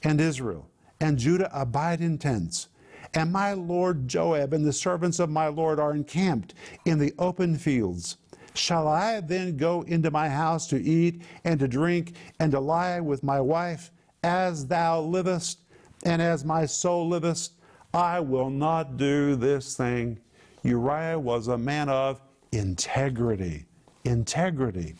and 0.03 0.19
Israel 0.19 0.69
and 0.99 1.17
Judah 1.17 1.49
abide 1.53 2.01
in 2.01 2.17
tents, 2.17 2.67
and 3.13 3.31
my 3.31 3.53
lord 3.53 4.07
Joab 4.07 4.53
and 4.53 4.65
the 4.65 4.73
servants 4.73 5.19
of 5.19 5.29
my 5.29 5.47
lord 5.47 5.79
are 5.79 5.93
encamped 5.93 6.53
in 6.85 6.99
the 6.99 7.13
open 7.17 7.55
fields. 7.57 8.17
Shall 8.53 8.87
I 8.87 9.21
then 9.21 9.57
go 9.57 9.83
into 9.83 10.11
my 10.11 10.27
house 10.27 10.67
to 10.67 10.81
eat 10.81 11.21
and 11.43 11.59
to 11.59 11.67
drink 11.67 12.15
and 12.39 12.51
to 12.51 12.59
lie 12.59 12.99
with 12.99 13.23
my 13.23 13.39
wife? 13.39 13.91
As 14.23 14.67
thou 14.67 14.99
livest, 14.99 15.59
and 16.03 16.21
as 16.21 16.43
my 16.43 16.65
soul 16.65 17.07
livest, 17.07 17.53
I 17.93 18.19
will 18.19 18.49
not 18.49 18.97
do 18.97 19.35
this 19.35 19.77
thing. 19.77 20.19
Uriah 20.63 21.19
was 21.19 21.47
a 21.47 21.57
man 21.57 21.89
of 21.89 22.21
integrity. 22.51 23.65
Integrity. 24.05 24.95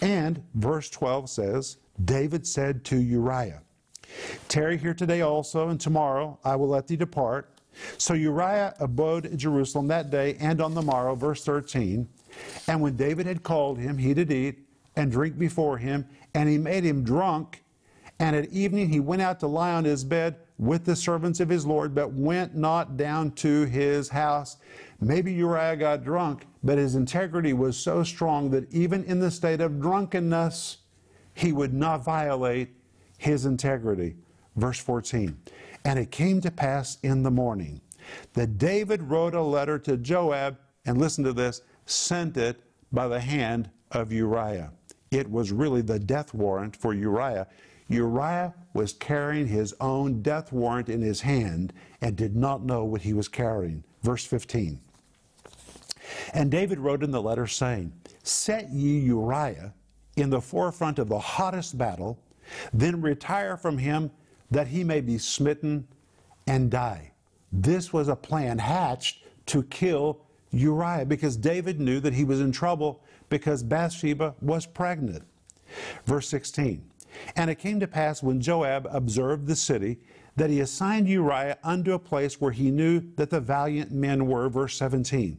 And 0.00 0.42
verse 0.54 0.90
12 0.90 1.30
says, 1.30 1.76
David 2.04 2.46
said 2.46 2.84
to 2.86 2.96
Uriah, 2.96 3.62
Tarry 4.48 4.76
here 4.76 4.94
today 4.94 5.22
also, 5.22 5.68
and 5.68 5.80
tomorrow 5.80 6.38
I 6.44 6.56
will 6.56 6.68
let 6.68 6.86
thee 6.86 6.96
depart. 6.96 7.48
So 7.96 8.14
Uriah 8.14 8.74
abode 8.80 9.26
in 9.26 9.38
Jerusalem 9.38 9.88
that 9.88 10.10
day 10.10 10.36
and 10.40 10.60
on 10.60 10.74
the 10.74 10.82
morrow, 10.82 11.14
verse 11.14 11.44
13. 11.44 12.08
And 12.68 12.80
when 12.80 12.96
David 12.96 13.26
had 13.26 13.42
called 13.42 13.78
him, 13.78 13.98
he 13.98 14.14
did 14.14 14.30
eat 14.30 14.66
and 14.96 15.10
drink 15.10 15.38
before 15.38 15.78
him, 15.78 16.06
and 16.34 16.48
he 16.48 16.58
made 16.58 16.84
him 16.84 17.02
drunk. 17.02 17.62
And 18.18 18.36
at 18.36 18.52
evening 18.52 18.90
he 18.90 19.00
went 19.00 19.22
out 19.22 19.40
to 19.40 19.46
lie 19.46 19.72
on 19.72 19.84
his 19.84 20.04
bed 20.04 20.36
with 20.58 20.84
the 20.84 20.94
servants 20.94 21.40
of 21.40 21.48
his 21.48 21.66
Lord, 21.66 21.94
but 21.94 22.12
went 22.12 22.54
not 22.54 22.96
down 22.96 23.32
to 23.32 23.64
his 23.64 24.08
house. 24.08 24.58
Maybe 25.02 25.32
Uriah 25.32 25.74
got 25.74 26.04
drunk, 26.04 26.46
but 26.62 26.78
his 26.78 26.94
integrity 26.94 27.52
was 27.52 27.76
so 27.76 28.04
strong 28.04 28.50
that 28.50 28.72
even 28.72 29.02
in 29.02 29.18
the 29.18 29.32
state 29.32 29.60
of 29.60 29.80
drunkenness, 29.80 30.76
he 31.34 31.50
would 31.50 31.74
not 31.74 32.04
violate 32.04 32.68
his 33.18 33.44
integrity. 33.44 34.14
Verse 34.54 34.78
14 34.78 35.36
And 35.84 35.98
it 35.98 36.12
came 36.12 36.40
to 36.42 36.52
pass 36.52 36.98
in 37.02 37.24
the 37.24 37.32
morning 37.32 37.80
that 38.34 38.58
David 38.58 39.02
wrote 39.02 39.34
a 39.34 39.42
letter 39.42 39.76
to 39.80 39.96
Joab, 39.96 40.56
and 40.86 40.98
listen 40.98 41.24
to 41.24 41.32
this, 41.32 41.62
sent 41.84 42.36
it 42.36 42.60
by 42.92 43.08
the 43.08 43.20
hand 43.20 43.70
of 43.90 44.12
Uriah. 44.12 44.70
It 45.10 45.28
was 45.28 45.50
really 45.50 45.82
the 45.82 45.98
death 45.98 46.32
warrant 46.32 46.76
for 46.76 46.94
Uriah. 46.94 47.48
Uriah 47.88 48.54
was 48.72 48.92
carrying 48.92 49.48
his 49.48 49.74
own 49.80 50.22
death 50.22 50.52
warrant 50.52 50.88
in 50.88 51.02
his 51.02 51.22
hand 51.22 51.72
and 52.00 52.14
did 52.14 52.36
not 52.36 52.64
know 52.64 52.84
what 52.84 53.02
he 53.02 53.12
was 53.12 53.26
carrying. 53.26 53.82
Verse 54.02 54.24
15. 54.24 54.78
And 56.34 56.50
David 56.50 56.78
wrote 56.78 57.02
in 57.02 57.10
the 57.10 57.22
letter 57.22 57.46
saying, 57.46 57.92
Set 58.22 58.70
ye 58.70 58.98
Uriah 59.00 59.74
in 60.16 60.30
the 60.30 60.40
forefront 60.40 60.98
of 60.98 61.08
the 61.08 61.18
hottest 61.18 61.78
battle, 61.78 62.18
then 62.72 63.00
retire 63.00 63.56
from 63.56 63.78
him 63.78 64.10
that 64.50 64.68
he 64.68 64.84
may 64.84 65.00
be 65.00 65.18
smitten 65.18 65.86
and 66.46 66.70
die. 66.70 67.12
This 67.50 67.92
was 67.92 68.08
a 68.08 68.16
plan 68.16 68.58
hatched 68.58 69.24
to 69.46 69.62
kill 69.64 70.20
Uriah 70.50 71.06
because 71.06 71.36
David 71.36 71.80
knew 71.80 72.00
that 72.00 72.14
he 72.14 72.24
was 72.24 72.40
in 72.40 72.52
trouble 72.52 73.02
because 73.28 73.62
Bathsheba 73.62 74.34
was 74.40 74.66
pregnant. 74.66 75.24
Verse 76.04 76.28
16 76.28 76.82
And 77.36 77.50
it 77.50 77.58
came 77.58 77.80
to 77.80 77.86
pass 77.86 78.22
when 78.22 78.40
Joab 78.40 78.86
observed 78.90 79.46
the 79.46 79.56
city 79.56 79.98
that 80.36 80.50
he 80.50 80.60
assigned 80.60 81.08
Uriah 81.08 81.58
unto 81.62 81.92
a 81.92 81.98
place 81.98 82.40
where 82.40 82.52
he 82.52 82.70
knew 82.70 83.02
that 83.16 83.30
the 83.30 83.40
valiant 83.40 83.90
men 83.90 84.26
were. 84.26 84.48
Verse 84.48 84.76
17 84.76 85.38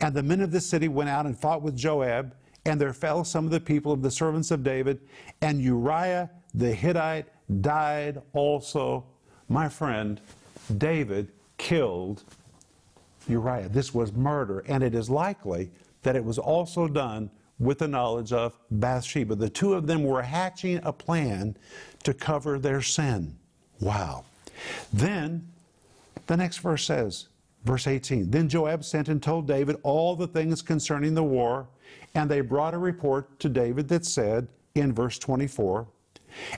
And 0.00 0.14
the 0.14 0.22
men 0.22 0.40
of 0.40 0.50
the 0.50 0.60
city 0.60 0.88
went 0.88 1.10
out 1.10 1.26
and 1.26 1.38
fought 1.38 1.62
with 1.62 1.76
Joab, 1.76 2.34
and 2.64 2.80
there 2.80 2.92
fell 2.92 3.24
some 3.24 3.44
of 3.44 3.50
the 3.50 3.60
people 3.60 3.92
of 3.92 4.02
the 4.02 4.10
servants 4.10 4.50
of 4.50 4.62
David, 4.62 5.00
and 5.40 5.60
Uriah 5.60 6.30
the 6.54 6.74
Hittite 6.74 7.26
died 7.60 8.20
also. 8.32 9.04
My 9.48 9.68
friend, 9.68 10.20
David 10.78 11.32
killed 11.58 12.24
Uriah. 13.28 13.68
This 13.68 13.94
was 13.94 14.12
murder, 14.12 14.64
and 14.66 14.82
it 14.82 14.94
is 14.94 15.08
likely 15.10 15.70
that 16.02 16.16
it 16.16 16.24
was 16.24 16.38
also 16.38 16.88
done 16.88 17.30
with 17.58 17.78
the 17.78 17.88
knowledge 17.88 18.32
of 18.32 18.58
Bathsheba. 18.70 19.34
The 19.34 19.50
two 19.50 19.74
of 19.74 19.86
them 19.86 20.02
were 20.02 20.22
hatching 20.22 20.80
a 20.82 20.92
plan 20.92 21.56
to 22.04 22.14
cover 22.14 22.58
their 22.58 22.80
sin. 22.80 23.36
Wow. 23.80 24.24
Then 24.92 25.48
the 26.26 26.36
next 26.36 26.58
verse 26.58 26.84
says, 26.84 27.28
verse 27.64 27.86
18 27.86 28.30
Then 28.30 28.48
Joab 28.48 28.84
sent 28.84 29.08
and 29.08 29.22
told 29.22 29.46
David 29.46 29.76
all 29.82 30.16
the 30.16 30.26
things 30.26 30.62
concerning 30.62 31.14
the 31.14 31.24
war, 31.24 31.68
and 32.14 32.30
they 32.30 32.40
brought 32.40 32.74
a 32.74 32.78
report 32.78 33.38
to 33.40 33.48
David 33.48 33.88
that 33.88 34.04
said, 34.04 34.48
in 34.74 34.92
verse 34.92 35.18
24, 35.18 35.88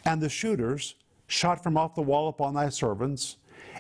And 0.05 0.21
the 0.21 0.29
shooters 0.29 0.97
shot 1.27 1.63
from 1.63 1.77
off 1.77 1.95
the 1.95 2.03
wall 2.03 2.29
upon 2.29 2.55
thy 2.55 2.69
servants, 2.69 3.37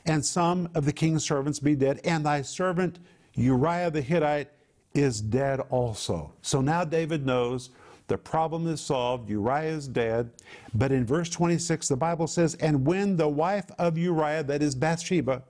and 0.07 0.25
some 0.25 0.69
of 0.75 0.85
the 0.85 0.93
king's 0.93 1.25
servants 1.25 1.59
be 1.59 1.75
dead, 1.75 2.01
and 2.05 2.25
thy 2.25 2.43
servant 2.43 2.99
Uriah 3.35 3.91
the 3.91 4.01
Hittite 4.01 4.51
is 4.95 5.21
dead 5.21 5.61
also. 5.71 6.33
So 6.43 6.61
now 6.61 6.85
David 6.85 7.25
knows 7.25 7.71
the 8.09 8.19
problem 8.19 8.67
is 8.67 8.81
solved. 8.81 9.31
Uriah 9.31 9.71
is 9.71 9.89
dead. 9.89 10.31
But 10.75 10.93
in 10.93 11.07
verse 11.07 11.31
26, 11.31 11.89
the 11.89 11.97
Bible 11.97 12.27
says, 12.27 12.55
And 12.57 12.87
when 12.87 13.17
the 13.17 13.29
wife 13.29 13.71
of 13.79 13.97
Uriah, 13.97 14.43
that 14.45 14.63
is 14.63 14.75
Bathsheba, 14.75 15.43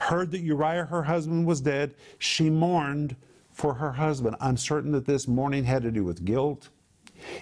heard 0.00 0.30
that 0.32 0.40
Uriah, 0.40 0.86
her 0.86 1.02
husband, 1.02 1.46
was 1.46 1.60
dead, 1.60 1.94
she 2.18 2.50
mourned 2.50 3.16
for 3.50 3.74
her 3.74 3.92
husband. 3.92 4.36
I'm 4.40 4.56
certain 4.56 4.92
that 4.92 5.06
this 5.06 5.26
mourning 5.26 5.64
had 5.64 5.82
to 5.82 5.90
do 5.90 6.04
with 6.04 6.24
guilt. 6.24 6.68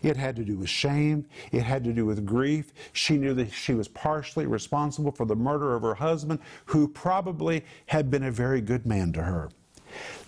It 0.03 0.17
had 0.17 0.37
to 0.37 0.45
do 0.45 0.57
with 0.57 0.71
shame. 0.71 1.27
It 1.53 1.63
had 1.63 1.85
to 1.85 1.93
do 1.93 2.07
with 2.07 2.25
grief. 2.25 2.73
She 2.93 3.19
knew 3.19 3.35
that 3.35 3.53
she 3.53 3.75
was 3.75 3.89
partially 3.89 4.47
responsible 4.47 5.13
for 5.13 5.27
the 5.27 5.37
murder 5.37 5.75
of 5.75 5.83
her 5.83 5.95
husband, 5.95 6.41
who 6.67 6.89
probably 6.89 7.65
had 7.87 8.11
been 8.11 8.23
a 8.23 8.31
very 8.31 8.61
good 8.61 8.87
man 8.87 9.13
to 9.13 9.23
her. 9.23 9.51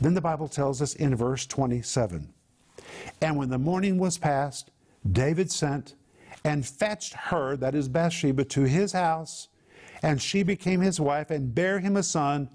Then 0.01 0.15
the 0.15 0.21
Bible 0.21 0.49
tells 0.49 0.81
us 0.81 0.95
in 0.95 1.15
verse 1.15 1.47
27 1.47 2.33
And 3.21 3.37
when 3.37 3.51
the 3.51 3.59
morning 3.59 3.99
was 3.99 4.19
past, 4.19 4.71
David 5.11 5.51
sent 5.51 5.95
and 6.45 6.67
fetched 6.67 7.15
her, 7.15 7.57
that 7.57 7.75
is 7.75 7.89
Bathsheba, 7.89 8.45
to 8.45 8.63
his 8.63 8.93
house, 8.93 9.49
and 10.03 10.21
she 10.21 10.43
became 10.43 10.81
his 10.81 11.01
wife 11.01 11.31
and 11.31 11.55
bare 11.55 11.81
him 11.81 11.97
a 11.97 12.03
son. 12.03 12.49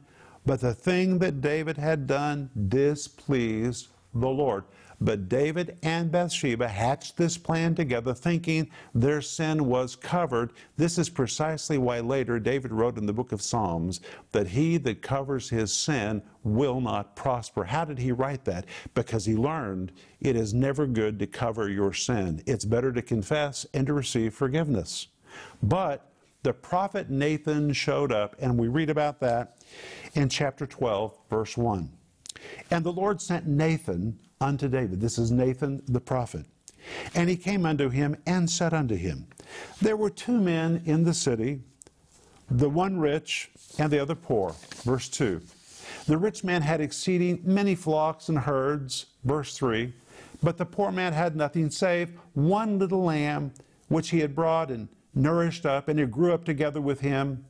But 0.46 0.62
the 0.62 0.74
thing 0.74 1.20
that 1.20 1.42
David 1.42 1.78
had 1.78 2.06
done 2.06 2.50
displeased 2.68 3.88
the 4.14 4.30
Lord. 4.30 4.66
But 5.04 5.28
David 5.28 5.78
and 5.84 6.12
Bathsheba 6.12 6.68
hatched 6.68 7.18
this 7.18 7.38
plan 7.38 7.76
together, 7.76 8.14
thinking 8.14 8.70
their 8.96 9.22
sin 9.22 9.66
was 9.66 9.98
covered. 9.98 10.54
This 10.78 10.98
is 10.98 11.10
precisely 11.10 11.78
why 11.78 12.00
later 12.00 12.40
David 12.40 12.72
wrote 12.72 12.98
in 12.98 13.06
the 13.06 13.12
book 13.12 13.34
of 13.34 13.42
Psalms 13.42 14.00
that 14.32 14.48
he 14.48 14.78
that 14.78 15.02
covers 15.02 15.50
his 15.50 15.74
sin 15.74 16.22
will 16.44 16.80
not 16.80 17.18
prosper. 17.18 17.66
How 17.66 17.84
did 17.84 18.00
he 18.00 18.14
write 18.14 18.46
that? 18.46 18.66
Because 18.94 19.26
he 19.26 19.36
learned 19.36 19.92
it 20.22 20.38
is 20.38 20.54
never 20.54 20.88
good 20.88 21.20
to 21.20 21.28
cover 21.28 21.70
your 21.70 21.92
sin. 21.92 22.42
It's 22.46 22.64
better 22.64 22.94
to 22.94 23.02
confess 23.02 23.66
and 23.74 23.86
to 23.88 23.94
receive 23.94 24.34
forgiveness. 24.34 25.08
But 25.62 26.13
the 26.44 26.54
prophet 26.54 27.10
Nathan 27.10 27.72
showed 27.74 28.12
up, 28.12 28.36
and 28.40 28.58
we 28.58 28.68
read 28.68 28.90
about 28.90 29.20
that 29.22 29.58
in 30.14 30.30
chapter 30.30 30.68
12, 30.68 31.18
verse 31.30 31.58
1. 31.58 31.90
And 32.70 32.84
the 32.84 32.92
Lord 32.92 33.22
sent 33.22 33.48
Nathan 33.48 34.20
unto 34.42 34.68
David. 34.68 35.00
This 35.00 35.18
is 35.18 35.32
Nathan 35.32 35.82
the 35.88 36.02
prophet. 36.02 36.46
And 37.16 37.30
he 37.30 37.38
came 37.38 37.66
unto 37.66 37.90
him 37.90 38.18
and 38.26 38.50
said 38.50 38.74
unto 38.74 38.96
him, 38.96 39.28
There 39.82 39.96
were 39.96 40.10
two 40.10 40.40
men 40.40 40.82
in 40.86 41.06
the 41.06 41.14
city, 41.14 41.62
the 42.52 42.70
one 42.70 43.00
rich 43.00 43.50
and 43.80 43.90
the 43.90 44.00
other 44.00 44.16
poor. 44.16 44.54
Verse 44.84 45.08
2. 45.08 45.42
The 46.08 46.18
rich 46.18 46.44
man 46.44 46.62
had 46.62 46.82
exceeding 46.82 47.42
many 47.46 47.76
flocks 47.76 48.28
and 48.28 48.40
herds. 48.40 49.06
Verse 49.24 49.58
3. 49.58 49.94
But 50.42 50.58
the 50.58 50.66
poor 50.66 50.92
man 50.92 51.14
had 51.14 51.38
nothing 51.38 51.70
save 51.70 52.12
one 52.34 52.78
little 52.80 53.04
lamb, 53.04 53.54
which 53.88 54.10
he 54.10 54.20
had 54.20 54.36
brought 54.36 54.70
and 54.70 54.90
nourished 55.14 55.66
up, 55.66 55.88
and 55.88 56.00
it 56.00 56.12
grew 56.12 56.34
up 56.34 56.46
together 56.46 56.82
with 56.82 57.02
him 57.02 57.46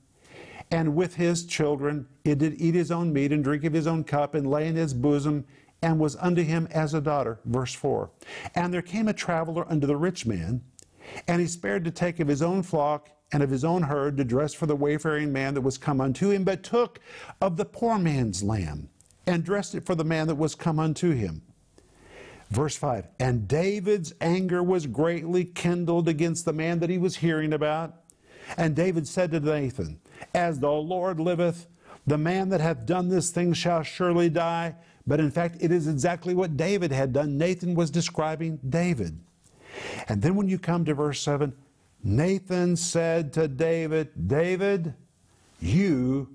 and 0.72 0.96
with 0.96 1.16
his 1.16 1.46
children. 1.46 2.08
It 2.24 2.40
did 2.40 2.60
eat 2.60 2.76
his 2.76 2.92
own 2.92 3.14
meat 3.14 3.32
and 3.32 3.44
drink 3.44 3.64
of 3.64 3.74
his 3.74 3.88
own 3.88 4.04
cup 4.04 4.36
and 4.36 4.50
lay 4.50 4.68
in 4.68 4.76
his 4.76 4.94
bosom 4.94 5.46
and 5.82 6.00
was 6.00 6.16
unto 6.16 6.42
him 6.44 6.68
as 6.72 6.94
a 6.94 7.02
daughter. 7.02 7.40
Verse 7.46 7.74
4. 7.74 8.10
And 8.56 8.74
there 8.74 8.82
came 8.82 9.08
a 9.08 9.14
traveler 9.14 9.70
unto 9.70 9.86
the 9.86 9.98
rich 9.98 10.26
man, 10.26 10.62
and 11.28 11.42
he 11.42 11.48
spared 11.48 11.84
to 11.86 11.92
take 11.92 12.20
of 12.20 12.28
his 12.28 12.42
own 12.42 12.64
flock 12.64 13.10
and 13.32 13.44
of 13.44 13.50
his 13.50 13.66
own 13.66 13.84
herd 13.84 14.16
to 14.18 14.24
dress 14.24 14.54
for 14.54 14.66
the 14.66 14.76
wayfaring 14.76 15.34
man 15.34 15.54
that 15.56 15.62
was 15.62 15.78
come 15.78 16.00
unto 16.00 16.30
him, 16.30 16.44
but 16.44 16.64
took 16.64 17.00
of 17.42 17.58
the 17.58 17.66
poor 17.66 17.98
man's 17.98 18.44
lamb 18.44 18.90
and 19.28 19.44
dressed 19.44 19.76
it 19.76 19.86
for 19.86 19.96
the 19.96 20.04
man 20.04 20.28
that 20.28 20.36
was 20.36 20.56
come 20.56 20.80
unto 20.80 21.12
him. 21.12 21.42
Verse 22.54 22.76
5 22.76 23.08
And 23.20 23.48
David's 23.48 24.14
anger 24.22 24.62
was 24.62 24.86
greatly 24.86 25.44
kindled 25.44 26.08
against 26.08 26.46
the 26.46 26.54
man 26.54 26.80
that 26.80 26.90
he 26.90 27.00
was 27.00 27.18
hearing 27.18 27.54
about. 27.54 27.96
And 28.58 28.76
David 28.76 29.08
said 29.08 29.32
to 29.32 29.40
Nathan, 29.40 30.00
As 30.36 30.60
the 30.60 30.72
Lord 30.72 31.20
liveth, 31.20 31.66
the 32.06 32.18
man 32.18 32.50
that 32.50 32.62
hath 32.62 32.86
done 32.86 33.10
this 33.10 33.32
thing 33.32 33.54
shall 33.54 33.82
surely 33.82 34.30
die. 34.30 34.76
But 35.08 35.20
in 35.20 35.32
fact, 35.32 35.58
it 35.62 35.72
is 35.72 35.88
exactly 35.88 36.36
what 36.36 36.56
David 36.56 36.92
had 36.92 37.12
done. 37.12 37.38
Nathan 37.38 37.74
was 37.74 37.90
describing 37.90 38.60
David. 38.70 39.20
And 40.08 40.22
then 40.22 40.36
when 40.36 40.48
you 40.48 40.60
come 40.60 40.86
to 40.86 40.94
verse 40.94 41.22
7, 41.22 41.54
Nathan 42.04 42.76
said 42.76 43.34
to 43.34 43.48
David, 43.48 44.28
David, 44.28 44.94
you 45.60 46.30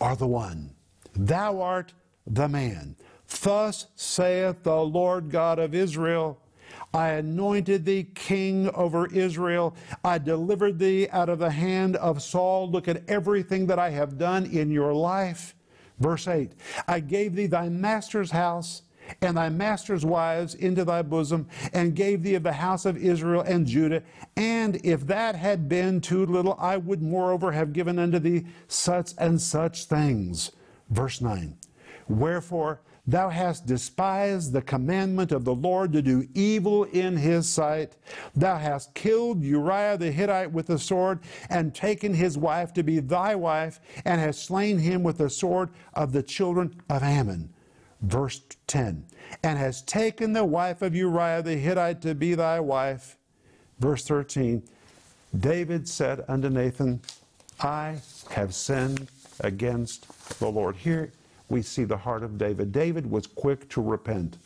are 0.00 0.14
the 0.14 0.26
one. 0.26 0.70
Thou 1.14 1.60
art 1.60 1.92
the 2.26 2.48
man. 2.48 2.94
Thus 3.40 3.86
saith 3.96 4.62
the 4.62 4.80
Lord 4.80 5.30
God 5.30 5.58
of 5.58 5.74
Israel 5.74 6.38
I 6.94 7.10
anointed 7.10 7.84
thee 7.84 8.04
king 8.14 8.68
over 8.70 9.06
Israel. 9.06 9.74
I 10.04 10.18
delivered 10.18 10.78
thee 10.78 11.08
out 11.10 11.30
of 11.30 11.38
the 11.38 11.50
hand 11.50 11.96
of 11.96 12.22
Saul. 12.22 12.70
Look 12.70 12.86
at 12.86 13.08
everything 13.08 13.66
that 13.66 13.78
I 13.78 13.90
have 13.90 14.18
done 14.18 14.44
in 14.46 14.70
your 14.70 14.92
life. 14.92 15.54
Verse 15.98 16.28
8 16.28 16.52
I 16.88 17.00
gave 17.00 17.34
thee 17.34 17.46
thy 17.46 17.68
master's 17.68 18.30
house 18.30 18.82
and 19.20 19.36
thy 19.36 19.48
master's 19.48 20.04
wives 20.04 20.54
into 20.54 20.84
thy 20.84 21.02
bosom, 21.02 21.48
and 21.72 21.96
gave 21.96 22.22
thee 22.22 22.36
of 22.36 22.42
the 22.44 22.52
house 22.52 22.84
of 22.84 22.96
Israel 22.96 23.42
and 23.42 23.66
Judah. 23.66 24.02
And 24.36 24.76
if 24.84 25.06
that 25.08 25.34
had 25.34 25.68
been 25.68 26.00
too 26.00 26.24
little, 26.24 26.56
I 26.58 26.76
would 26.76 27.02
moreover 27.02 27.52
have 27.52 27.72
given 27.72 27.98
unto 27.98 28.18
thee 28.18 28.46
such 28.68 29.12
and 29.18 29.40
such 29.40 29.86
things. 29.86 30.52
Verse 30.90 31.20
9 31.20 31.56
Wherefore 32.08 32.80
Thou 33.06 33.30
hast 33.30 33.66
despised 33.66 34.52
the 34.52 34.62
commandment 34.62 35.32
of 35.32 35.44
the 35.44 35.54
Lord 35.54 35.92
to 35.92 36.02
do 36.02 36.28
evil 36.34 36.84
in 36.84 37.16
his 37.16 37.48
sight. 37.48 37.96
Thou 38.36 38.56
hast 38.58 38.94
killed 38.94 39.42
Uriah 39.42 39.98
the 39.98 40.12
Hittite 40.12 40.52
with 40.52 40.68
the 40.68 40.78
sword, 40.78 41.18
and 41.50 41.74
taken 41.74 42.14
his 42.14 42.38
wife 42.38 42.72
to 42.74 42.84
be 42.84 43.00
thy 43.00 43.34
wife, 43.34 43.80
and 44.04 44.20
hast 44.20 44.44
slain 44.44 44.78
him 44.78 45.02
with 45.02 45.18
the 45.18 45.30
sword 45.30 45.70
of 45.94 46.12
the 46.12 46.22
children 46.22 46.80
of 46.88 47.02
Ammon. 47.02 47.52
Verse 48.02 48.40
10 48.68 49.04
And 49.42 49.58
hast 49.58 49.88
taken 49.88 50.32
the 50.32 50.44
wife 50.44 50.80
of 50.80 50.94
Uriah 50.94 51.42
the 51.42 51.56
Hittite 51.56 52.02
to 52.02 52.14
be 52.14 52.34
thy 52.34 52.60
wife. 52.60 53.16
Verse 53.80 54.04
13 54.04 54.62
David 55.36 55.88
said 55.88 56.24
unto 56.28 56.48
Nathan, 56.48 57.00
I 57.58 57.96
have 58.30 58.54
sinned 58.54 59.08
against 59.40 60.38
the 60.38 60.48
Lord. 60.48 60.76
Here 60.76 61.10
we 61.52 61.60
see 61.60 61.84
the 61.84 61.98
heart 61.98 62.24
of 62.24 62.38
David. 62.38 62.72
David 62.72 63.08
was 63.08 63.26
quick 63.26 63.68
to 63.68 63.82
repent. 63.82 64.38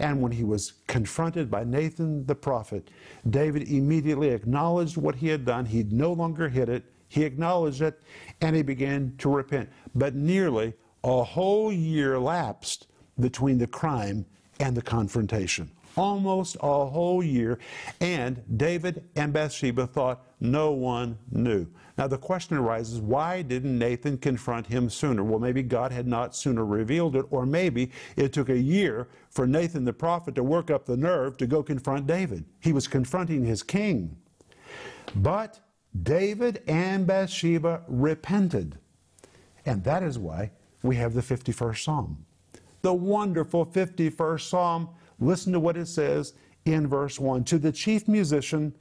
And 0.00 0.20
when 0.20 0.32
he 0.32 0.42
was 0.42 0.72
confronted 0.88 1.48
by 1.48 1.62
Nathan 1.62 2.26
the 2.26 2.34
prophet, 2.34 2.90
David 3.30 3.68
immediately 3.68 4.30
acknowledged 4.30 4.96
what 4.96 5.14
he 5.14 5.28
had 5.28 5.44
done. 5.44 5.64
He 5.64 5.84
no 5.84 6.12
longer 6.12 6.48
hid 6.48 6.68
it, 6.68 6.84
he 7.08 7.22
acknowledged 7.22 7.82
it, 7.82 8.02
and 8.40 8.56
he 8.56 8.62
began 8.62 9.14
to 9.18 9.30
repent. 9.30 9.70
But 9.94 10.16
nearly 10.16 10.74
a 11.04 11.22
whole 11.22 11.72
year 11.72 12.18
lapsed 12.18 12.88
between 13.20 13.56
the 13.56 13.66
crime 13.68 14.26
and 14.58 14.76
the 14.76 14.82
confrontation. 14.82 15.70
Almost 15.96 16.56
a 16.62 16.86
whole 16.86 17.22
year. 17.22 17.60
And 18.00 18.42
David 18.56 19.04
and 19.14 19.32
Bathsheba 19.32 19.86
thought 19.86 20.26
no 20.40 20.72
one 20.72 21.16
knew. 21.30 21.66
Now 22.00 22.06
the 22.06 22.16
question 22.16 22.56
arises 22.56 22.98
why 22.98 23.42
didn't 23.42 23.78
Nathan 23.78 24.16
confront 24.16 24.66
him 24.66 24.88
sooner? 24.88 25.22
Well, 25.22 25.38
maybe 25.38 25.62
God 25.62 25.92
had 25.92 26.06
not 26.06 26.34
sooner 26.34 26.64
revealed 26.64 27.14
it, 27.14 27.26
or 27.28 27.44
maybe 27.44 27.90
it 28.16 28.32
took 28.32 28.48
a 28.48 28.56
year 28.56 29.08
for 29.28 29.46
Nathan 29.46 29.84
the 29.84 29.92
prophet 29.92 30.34
to 30.36 30.42
work 30.42 30.70
up 30.70 30.86
the 30.86 30.96
nerve 30.96 31.36
to 31.36 31.46
go 31.46 31.62
confront 31.62 32.06
David. 32.06 32.46
He 32.60 32.72
was 32.72 32.88
confronting 32.88 33.44
his 33.44 33.62
king. 33.62 34.16
But 35.14 35.60
David 36.02 36.62
and 36.66 37.06
Bathsheba 37.06 37.82
repented. 37.86 38.78
And 39.66 39.84
that 39.84 40.02
is 40.02 40.18
why 40.18 40.52
we 40.82 40.96
have 40.96 41.12
the 41.12 41.20
51st 41.20 41.84
Psalm. 41.84 42.24
The 42.80 42.94
wonderful 42.94 43.66
51st 43.66 44.48
Psalm. 44.48 44.88
Listen 45.18 45.52
to 45.52 45.60
what 45.60 45.76
it 45.76 45.86
says 45.86 46.32
in 46.64 46.86
verse 46.86 47.20
1 47.20 47.44
To 47.44 47.58
the 47.58 47.72
chief 47.72 48.08
musician, 48.08 48.74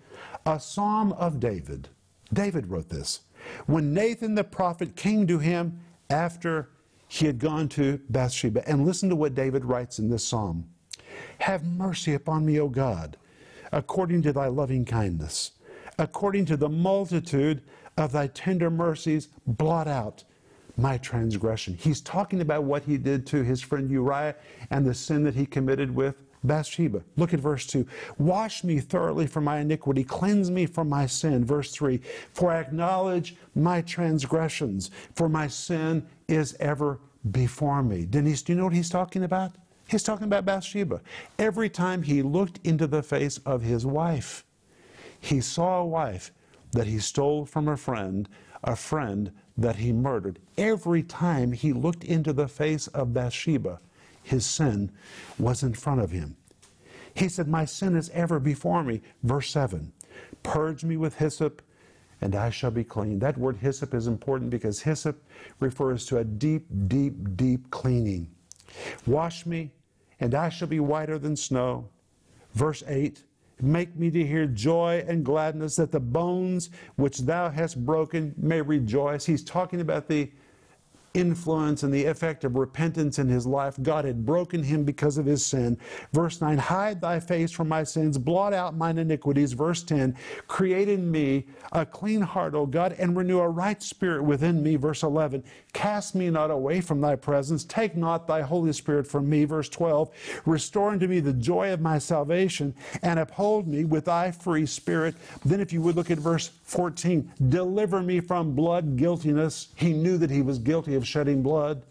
a 0.46 0.58
psalm 0.58 1.12
of 1.12 1.42
David. 1.42 1.90
David 2.34 2.68
wrote 2.68 2.90
this. 2.90 3.22
When 3.66 3.94
Nathan 3.94 4.36
the 4.36 4.44
prophet 4.44 4.96
came 4.96 5.26
to 5.28 5.40
him 5.40 5.80
after 6.10 6.70
he 7.08 7.26
had 7.26 7.40
gone 7.40 7.68
to 7.70 8.00
Bathsheba, 8.10 8.68
and 8.70 8.86
listen 8.86 9.10
to 9.10 9.16
what 9.16 9.34
David 9.34 9.66
writes 9.66 10.00
in 10.00 10.10
this 10.10 10.24
psalm 10.24 10.70
Have 11.40 11.66
mercy 11.66 12.14
upon 12.14 12.46
me, 12.46 12.60
O 12.60 12.68
God, 12.70 13.18
according 13.72 14.22
to 14.24 14.34
thy 14.34 14.48
loving 14.48 14.86
kindness, 14.86 15.52
according 15.98 16.46
to 16.46 16.58
the 16.58 16.70
multitude 16.70 17.62
of 17.98 18.12
thy 18.12 18.28
tender 18.28 18.70
mercies, 18.70 19.30
blot 19.48 19.88
out 19.88 20.24
my 20.78 20.98
transgression. 20.98 21.74
He's 21.74 22.00
talking 22.00 22.42
about 22.42 22.64
what 22.64 22.84
he 22.84 22.98
did 22.98 23.26
to 23.28 23.44
his 23.44 23.62
friend 23.62 23.90
Uriah 23.90 24.36
and 24.70 24.86
the 24.86 24.94
sin 24.94 25.24
that 25.24 25.36
he 25.36 25.46
committed 25.46 25.94
with 25.94 26.16
Bathsheba. 26.44 27.04
Look 27.18 27.34
at 27.34 27.40
verse 27.40 27.66
2. 27.66 27.86
Wash 28.18 28.64
me 28.64 28.80
thoroughly 28.80 29.28
from 29.28 29.44
my 29.44 29.60
iniquity, 29.60 30.04
cleanse 30.04 30.50
me 30.50 30.66
from 30.66 30.90
my 30.90 31.06
sin. 31.06 31.44
Verse 31.44 31.72
3. 31.72 32.00
For 32.34 32.52
I 32.52 32.60
acknowledge 32.60 33.36
my 33.56 33.82
transgressions, 33.82 34.92
for 35.16 35.28
my 35.28 35.48
sin 35.48 36.06
is 36.28 36.56
ever 36.60 37.00
before 37.32 37.84
me. 37.84 38.06
Denise, 38.06 38.42
do 38.42 38.54
you 38.54 38.58
know 38.58 38.66
what 38.66 38.74
he's 38.74 38.90
talking 38.90 39.24
about? 39.24 39.52
He's 39.88 40.04
talking 40.04 40.26
about 40.26 40.46
Bathsheba. 40.46 41.02
Every 41.38 41.70
time 41.70 42.04
he 42.04 42.22
looked 42.22 42.60
into 42.64 42.88
the 42.88 43.02
face 43.02 43.40
of 43.40 43.62
his 43.64 43.86
wife, 43.86 44.46
he 45.20 45.42
saw 45.42 45.80
a 45.80 45.86
wife 45.86 46.32
that 46.72 46.88
he 46.88 47.00
stole 47.00 47.46
from 47.46 47.68
a 47.68 47.76
friend, 47.76 48.30
a 48.64 48.76
friend 48.76 49.32
that 49.58 49.78
he 49.78 49.92
murdered. 49.92 50.40
Every 50.58 51.04
time 51.04 51.52
he 51.52 51.74
looked 51.74 52.04
into 52.04 52.32
the 52.32 52.48
face 52.48 52.88
of 52.88 53.14
Bathsheba, 53.14 53.80
his 54.30 54.46
sin 54.46 54.92
was 55.40 55.64
in 55.64 55.74
front 55.74 56.02
of 56.02 56.12
him. 56.12 56.38
He 57.16 57.28
said, 57.28 57.48
My 57.48 57.66
sin 57.66 57.96
is 57.96 58.12
ever 58.12 58.40
before 58.40 58.84
me. 58.84 59.02
Verse 59.24 59.50
7 59.50 59.92
Purge 60.44 60.84
me 60.84 60.98
with 60.98 61.16
hyssop, 61.16 61.64
and 62.22 62.36
I 62.36 62.52
shall 62.52 62.70
be 62.70 62.84
clean. 62.84 63.18
That 63.20 63.40
word 63.40 63.58
hyssop 63.58 63.96
is 63.96 64.06
important 64.06 64.52
because 64.52 64.82
hyssop 64.82 65.24
refers 65.60 66.06
to 66.08 66.20
a 66.20 66.24
deep, 66.24 66.68
deep, 66.88 67.36
deep 67.36 67.72
cleaning. 67.72 68.30
Wash 69.08 69.48
me, 69.48 69.72
and 70.20 70.36
I 70.36 70.50
shall 70.50 70.68
be 70.68 70.80
whiter 70.80 71.18
than 71.18 71.36
snow. 71.36 71.90
Verse 72.54 72.84
8 72.88 73.24
Make 73.62 73.96
me 73.98 74.12
to 74.12 74.26
hear 74.26 74.46
joy 74.46 75.04
and 75.08 75.26
gladness, 75.26 75.76
that 75.78 75.92
the 75.92 76.00
bones 76.00 76.70
which 76.98 77.18
thou 77.20 77.50
hast 77.50 77.84
broken 77.84 78.36
may 78.38 78.62
rejoice. 78.62 79.26
He's 79.26 79.44
talking 79.44 79.82
about 79.82 80.08
the 80.08 80.32
influence 81.14 81.84
and 81.84 81.94
the 81.94 82.06
effect 82.06 82.44
of 82.44 82.56
repentance 82.56 83.20
in 83.20 83.28
his 83.28 83.46
life. 83.48 83.76
God 83.82 84.06
had 84.06 84.26
broken 84.26 84.64
him 84.64 84.84
because 84.84 85.18
of 85.18 85.26
his 85.26 85.46
sin. 85.46 85.78
Verse 86.14 86.42
9, 86.42 86.58
hide 86.58 87.02
thy 87.02 87.20
face 87.20 87.52
from 87.52 87.68
my 87.68 87.84
sins, 87.84 88.18
blot 88.18 88.54
out 88.54 88.78
mine 88.78 88.98
iniquities. 88.98 89.54
Verse 89.54 89.84
10, 89.84 90.16
create 90.48 90.90
in 90.90 91.10
me 91.10 91.46
a 91.72 91.86
clean 91.86 92.22
heart, 92.22 92.54
O 92.56 92.66
God, 92.66 92.96
and 93.00 93.18
renew 93.18 93.40
a 93.40 93.50
right 93.50 93.82
spirit 93.82 94.24
within 94.24 94.62
me. 94.62 94.76
Verse 94.76 95.04
11, 95.04 95.44
cast 95.74 96.16
me 96.16 96.30
not 96.30 96.52
away 96.52 96.82
from 96.82 97.02
thy 97.02 97.16
presence, 97.16 97.64
take 97.64 97.96
not 97.96 98.28
thy 98.28 98.42
Holy 98.42 98.74
Spirit 98.74 99.08
from 99.08 99.30
me. 99.30 99.46
Verse 99.46 99.70
12, 99.70 100.10
restore 100.46 100.92
unto 100.92 101.08
me 101.08 101.20
the 101.20 101.34
joy 101.34 101.74
of 101.74 101.82
my 101.82 101.98
salvation, 101.98 102.74
and 103.02 103.20
uphold 103.20 103.68
me 103.68 103.86
with 103.86 104.06
thy 104.06 104.32
free 104.32 104.66
spirit. 104.66 105.16
Then, 105.46 105.60
if 105.60 105.74
you 105.74 105.82
would 105.82 105.96
look 105.96 106.12
at 106.12 106.18
verse 106.18 106.52
14, 106.64 107.32
deliver 107.50 108.02
me 108.02 108.20
from 108.20 108.54
blood 108.54 108.96
guiltiness. 108.96 109.70
He 109.76 109.94
knew 109.94 110.18
that 110.18 110.30
he 110.30 110.42
was 110.42 110.60
guilty 110.60 110.96
of 111.00 111.08
shedding 111.08 111.42
blood. 111.42 111.84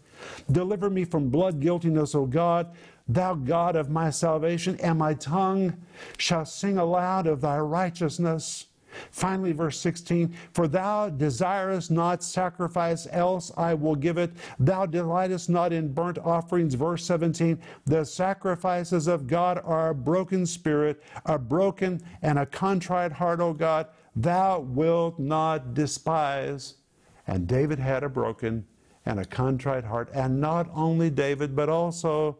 Deliver 0.51 0.89
me 0.89 1.03
from 1.03 1.29
blood 1.29 1.59
guiltiness, 1.59 2.13
O 2.13 2.25
God, 2.25 2.75
thou 3.07 3.33
God 3.33 3.75
of 3.75 3.89
my 3.89 4.09
salvation, 4.09 4.77
and 4.81 4.99
my 4.99 5.15
tongue 5.15 5.75
shall 6.17 6.45
sing 6.45 6.77
aloud 6.77 7.25
of 7.27 7.41
thy 7.41 7.57
righteousness. 7.57 8.67
Finally, 9.11 9.51
verse 9.51 9.79
16, 9.79 10.35
for 10.51 10.67
thou 10.67 11.09
desirest 11.09 11.91
not 11.91 12.23
sacrifice, 12.23 13.07
else 13.11 13.51
I 13.55 13.73
will 13.73 13.95
give 13.95 14.17
it. 14.17 14.31
Thou 14.59 14.85
delightest 14.85 15.49
not 15.49 15.71
in 15.71 15.93
burnt 15.93 16.17
offerings. 16.17 16.73
Verse 16.73 17.05
17, 17.05 17.59
the 17.85 18.03
sacrifices 18.03 19.07
of 19.07 19.27
God 19.27 19.61
are 19.63 19.89
a 19.89 19.95
broken 19.95 20.45
spirit, 20.45 21.03
a 21.25 21.37
broken 21.37 22.01
and 22.23 22.39
a 22.39 22.45
contrite 22.45 23.11
heart, 23.11 23.39
O 23.39 23.53
God, 23.53 23.87
thou 24.15 24.59
wilt 24.59 25.19
not 25.19 25.73
despise. 25.73 26.75
And 27.27 27.47
David 27.47 27.77
had 27.77 28.03
a 28.03 28.09
broken 28.09 28.65
and 29.05 29.19
a 29.19 29.25
contrite 29.25 29.83
heart. 29.83 30.09
And 30.13 30.39
not 30.39 30.69
only 30.73 31.09
David, 31.09 31.55
but 31.55 31.69
also 31.69 32.37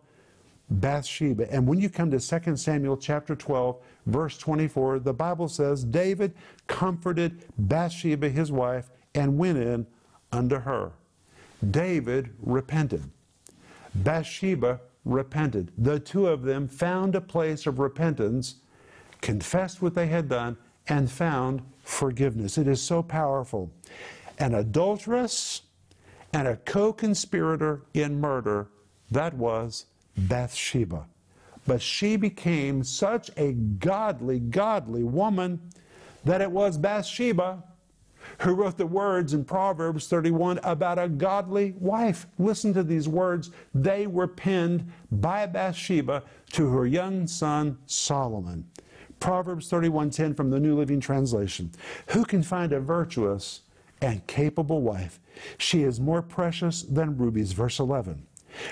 Bathsheba. 0.69 1.51
And 1.51 1.67
when 1.67 1.79
you 1.79 1.89
come 1.89 2.11
to 2.11 2.19
2 2.19 2.55
Samuel 2.55 2.97
chapter 2.97 3.35
12, 3.35 3.77
verse 4.05 4.37
24, 4.37 4.99
the 4.99 5.13
Bible 5.13 5.47
says 5.47 5.83
David 5.83 6.33
comforted 6.67 7.43
Bathsheba, 7.57 8.29
his 8.29 8.51
wife, 8.51 8.89
and 9.15 9.37
went 9.37 9.57
in 9.57 9.87
unto 10.31 10.59
her. 10.59 10.91
David 11.71 12.29
repented. 12.41 13.09
Bathsheba 13.95 14.79
repented. 15.05 15.71
The 15.77 15.99
two 15.99 16.27
of 16.27 16.43
them 16.43 16.67
found 16.67 17.15
a 17.15 17.21
place 17.21 17.65
of 17.65 17.79
repentance, 17.79 18.55
confessed 19.21 19.81
what 19.81 19.95
they 19.95 20.07
had 20.07 20.29
done, 20.29 20.57
and 20.87 21.09
found 21.11 21.61
forgiveness. 21.83 22.57
It 22.57 22.67
is 22.67 22.81
so 22.81 23.01
powerful. 23.01 23.71
An 24.37 24.53
adulteress 24.53 25.63
and 26.33 26.47
a 26.47 26.57
co 26.57 26.93
conspirator 26.93 27.83
in 27.93 28.19
murder, 28.19 28.67
that 29.11 29.33
was 29.33 29.85
Bathsheba. 30.17 31.07
But 31.65 31.81
she 31.81 32.15
became 32.15 32.83
such 32.83 33.29
a 33.37 33.53
godly, 33.53 34.39
godly 34.39 35.03
woman 35.03 35.61
that 36.25 36.41
it 36.41 36.51
was 36.51 36.77
Bathsheba 36.77 37.63
who 38.39 38.53
wrote 38.53 38.77
the 38.77 38.85
words 38.85 39.33
in 39.33 39.43
Proverbs 39.43 40.07
31 40.07 40.59
about 40.63 40.99
a 40.99 41.09
godly 41.09 41.73
wife. 41.79 42.27
Listen 42.37 42.73
to 42.73 42.83
these 42.83 43.07
words. 43.07 43.51
They 43.73 44.07
were 44.07 44.27
penned 44.27 44.91
by 45.11 45.45
Bathsheba 45.45 46.23
to 46.53 46.69
her 46.69 46.85
young 46.85 47.27
son 47.27 47.77
Solomon. 47.85 48.65
Proverbs 49.19 49.69
31:10 49.69 50.33
from 50.33 50.49
the 50.49 50.59
New 50.59 50.75
Living 50.77 50.99
Translation. 50.99 51.71
Who 52.07 52.23
can 52.23 52.43
find 52.43 52.71
a 52.71 52.79
virtuous 52.79 53.61
and 54.01 54.25
capable 54.27 54.81
wife? 54.81 55.19
She 55.57 55.83
is 55.83 55.99
more 55.99 56.21
precious 56.21 56.83
than 56.83 57.17
rubies. 57.17 57.51
Verse 57.51 57.79
11. 57.79 58.25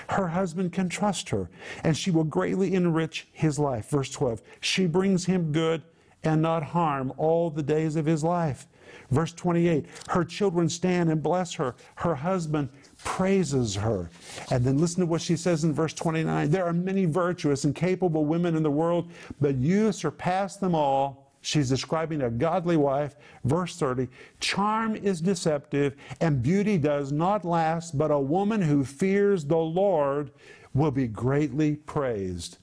Her 0.08 0.28
husband 0.28 0.72
can 0.72 0.88
trust 0.88 1.28
her, 1.30 1.48
and 1.84 1.96
she 1.96 2.10
will 2.10 2.24
greatly 2.24 2.74
enrich 2.74 3.28
his 3.32 3.58
life. 3.58 3.88
Verse 3.90 4.10
12. 4.10 4.42
She 4.60 4.86
brings 4.86 5.26
him 5.26 5.52
good 5.52 5.82
and 6.24 6.42
not 6.42 6.62
harm 6.62 7.12
all 7.16 7.50
the 7.50 7.62
days 7.62 7.96
of 7.96 8.06
his 8.06 8.24
life. 8.24 8.66
Verse 9.10 9.32
28. 9.32 9.86
Her 10.08 10.24
children 10.24 10.68
stand 10.68 11.10
and 11.10 11.22
bless 11.22 11.54
her. 11.54 11.74
Her 11.96 12.14
husband 12.14 12.68
praises 13.02 13.74
her. 13.76 14.10
And 14.50 14.64
then 14.64 14.78
listen 14.78 15.00
to 15.00 15.06
what 15.06 15.22
she 15.22 15.36
says 15.36 15.64
in 15.64 15.72
verse 15.72 15.94
29. 15.94 16.50
There 16.50 16.66
are 16.66 16.72
many 16.72 17.04
virtuous 17.04 17.64
and 17.64 17.74
capable 17.74 18.24
women 18.24 18.56
in 18.56 18.62
the 18.62 18.70
world, 18.70 19.10
but 19.40 19.56
you 19.56 19.92
surpass 19.92 20.56
them 20.56 20.74
all 20.74 21.27
She's 21.40 21.68
describing 21.68 22.22
a 22.22 22.30
godly 22.30 22.76
wife. 22.76 23.16
Verse 23.44 23.76
30 23.76 24.08
Charm 24.40 24.96
is 24.96 25.20
deceptive, 25.20 25.96
and 26.20 26.42
beauty 26.42 26.78
does 26.78 27.12
not 27.12 27.44
last, 27.44 27.96
but 27.96 28.10
a 28.10 28.18
woman 28.18 28.62
who 28.62 28.84
fears 28.84 29.44
the 29.44 29.56
Lord 29.56 30.30
will 30.74 30.90
be 30.90 31.06
greatly 31.06 31.76
praised. 31.76 32.58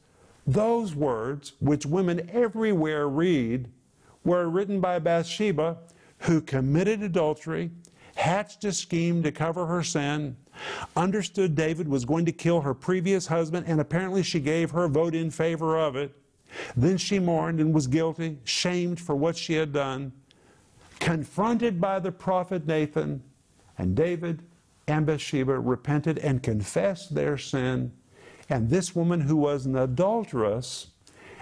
Those 0.46 0.94
words, 0.94 1.54
which 1.60 1.86
women 1.86 2.30
everywhere 2.32 3.08
read, 3.08 3.70
were 4.24 4.50
written 4.50 4.80
by 4.80 5.00
Bathsheba, 5.00 5.78
who 6.20 6.42
committed 6.42 7.02
adultery, 7.02 7.72
hatched 8.16 8.64
a 8.64 8.72
scheme 8.72 9.24
to 9.24 9.32
cover 9.32 9.66
her 9.66 9.84
sin, 9.84 10.38
understood 10.96 11.56
David 11.56 11.88
was 11.88 12.06
going 12.06 12.26
to 12.26 12.32
kill 12.32 12.62
her 12.62 12.74
previous 12.74 13.28
husband, 13.28 13.66
and 13.68 13.80
apparently 13.82 14.24
she 14.24 14.40
gave 14.40 14.72
her 14.72 14.88
vote 14.88 15.16
in 15.16 15.32
favor 15.32 15.78
of 15.78 15.96
it. 15.96 16.16
Then 16.76 16.98
she 16.98 17.20
mourned 17.20 17.60
and 17.60 17.74
was 17.74 17.88
guilty, 17.88 18.38
shamed 18.44 19.00
for 19.00 19.16
what 19.16 19.38
she 19.38 19.54
had 19.54 19.74
done, 19.74 20.12
confronted 21.00 21.80
by 21.82 22.00
the 22.00 22.12
prophet 22.12 22.66
Nathan, 22.66 23.24
and 23.78 23.96
David 23.96 24.44
and 24.88 25.06
Bathsheba 25.06 25.60
repented 25.60 26.20
and 26.20 26.42
confessed 26.42 27.16
their 27.16 27.38
sin. 27.38 27.92
And 28.50 28.70
this 28.70 28.96
woman, 28.96 29.22
who 29.22 29.36
was 29.36 29.66
an 29.66 29.76
adulteress 29.76 30.88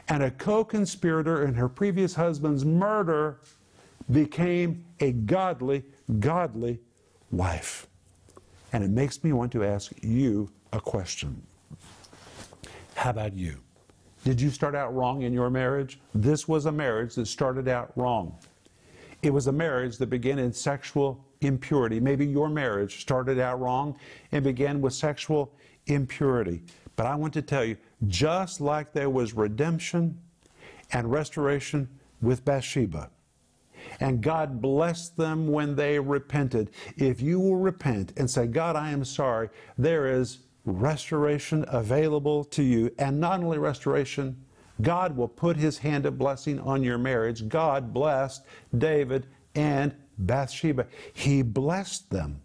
and 0.08 0.24
a 0.24 0.32
co 0.32 0.64
conspirator 0.64 1.46
in 1.46 1.54
her 1.54 1.70
previous 1.70 2.16
husband's 2.16 2.66
murder, 2.66 3.40
became 4.12 4.86
a 5.00 5.12
godly, 5.12 5.84
godly 6.20 6.80
wife. 7.32 7.88
And 8.72 8.84
it 8.84 8.90
makes 8.90 9.24
me 9.24 9.34
want 9.34 9.52
to 9.54 9.64
ask 9.64 9.92
you 10.02 10.50
a 10.72 10.80
question. 10.80 11.42
How 12.96 13.12
about 13.12 13.34
you? 13.34 13.60
Did 14.24 14.40
you 14.40 14.52
start 14.52 14.74
out 14.74 14.96
wrong 14.96 15.24
in 15.24 15.34
your 15.34 15.50
marriage? 15.50 16.00
This 16.16 16.48
was 16.48 16.66
a 16.66 16.72
marriage 16.72 17.16
that 17.16 17.26
started 17.26 17.68
out 17.68 17.92
wrong. 17.98 18.38
It 19.22 19.32
was 19.34 19.48
a 19.48 19.52
marriage 19.52 19.98
that 19.98 20.10
began 20.10 20.40
in 20.40 20.54
sexual 20.54 21.26
impurity. 21.42 22.00
Maybe 22.00 22.26
your 22.26 22.48
marriage 22.48 23.02
started 23.02 23.38
out 23.40 23.60
wrong 23.60 23.98
and 24.32 24.44
began 24.44 24.80
with 24.80 24.94
sexual 24.94 25.54
impurity. 25.88 26.64
But 26.96 27.06
I 27.06 27.16
want 27.16 27.34
to 27.34 27.42
tell 27.42 27.66
you, 27.66 27.76
just 28.08 28.62
like 28.62 28.94
there 28.94 29.10
was 29.10 29.34
redemption 29.34 30.18
and 30.92 31.12
restoration 31.12 31.90
with 32.22 32.46
Bathsheba, 32.46 33.10
and 34.00 34.22
God 34.22 34.62
blessed 34.62 35.18
them 35.18 35.48
when 35.48 35.76
they 35.76 36.00
repented. 36.00 36.72
If 36.96 37.20
you 37.20 37.40
will 37.40 37.58
repent 37.58 38.14
and 38.16 38.30
say, 38.30 38.48
God, 38.48 38.78
I 38.78 38.92
am 38.92 39.04
sorry, 39.04 39.50
there 39.78 40.08
is 40.08 40.40
restoration 40.66 41.66
available 41.68 42.44
to 42.46 42.64
you. 42.64 42.92
And 42.98 43.20
not 43.20 43.44
only 43.44 43.58
restoration, 43.58 44.44
God 44.82 45.16
will 45.16 45.28
put 45.28 45.58
his 45.58 45.78
hand 45.78 46.06
of 46.06 46.18
blessing 46.18 46.60
on 46.60 46.84
your 46.84 46.98
marriage. 46.98 47.48
God 47.48 47.94
blessed 47.94 48.44
David 48.78 49.28
and 49.56 49.94
Bathsheba. 50.18 50.88
He 51.14 51.42
blessed 51.42 52.10
them. 52.10 52.42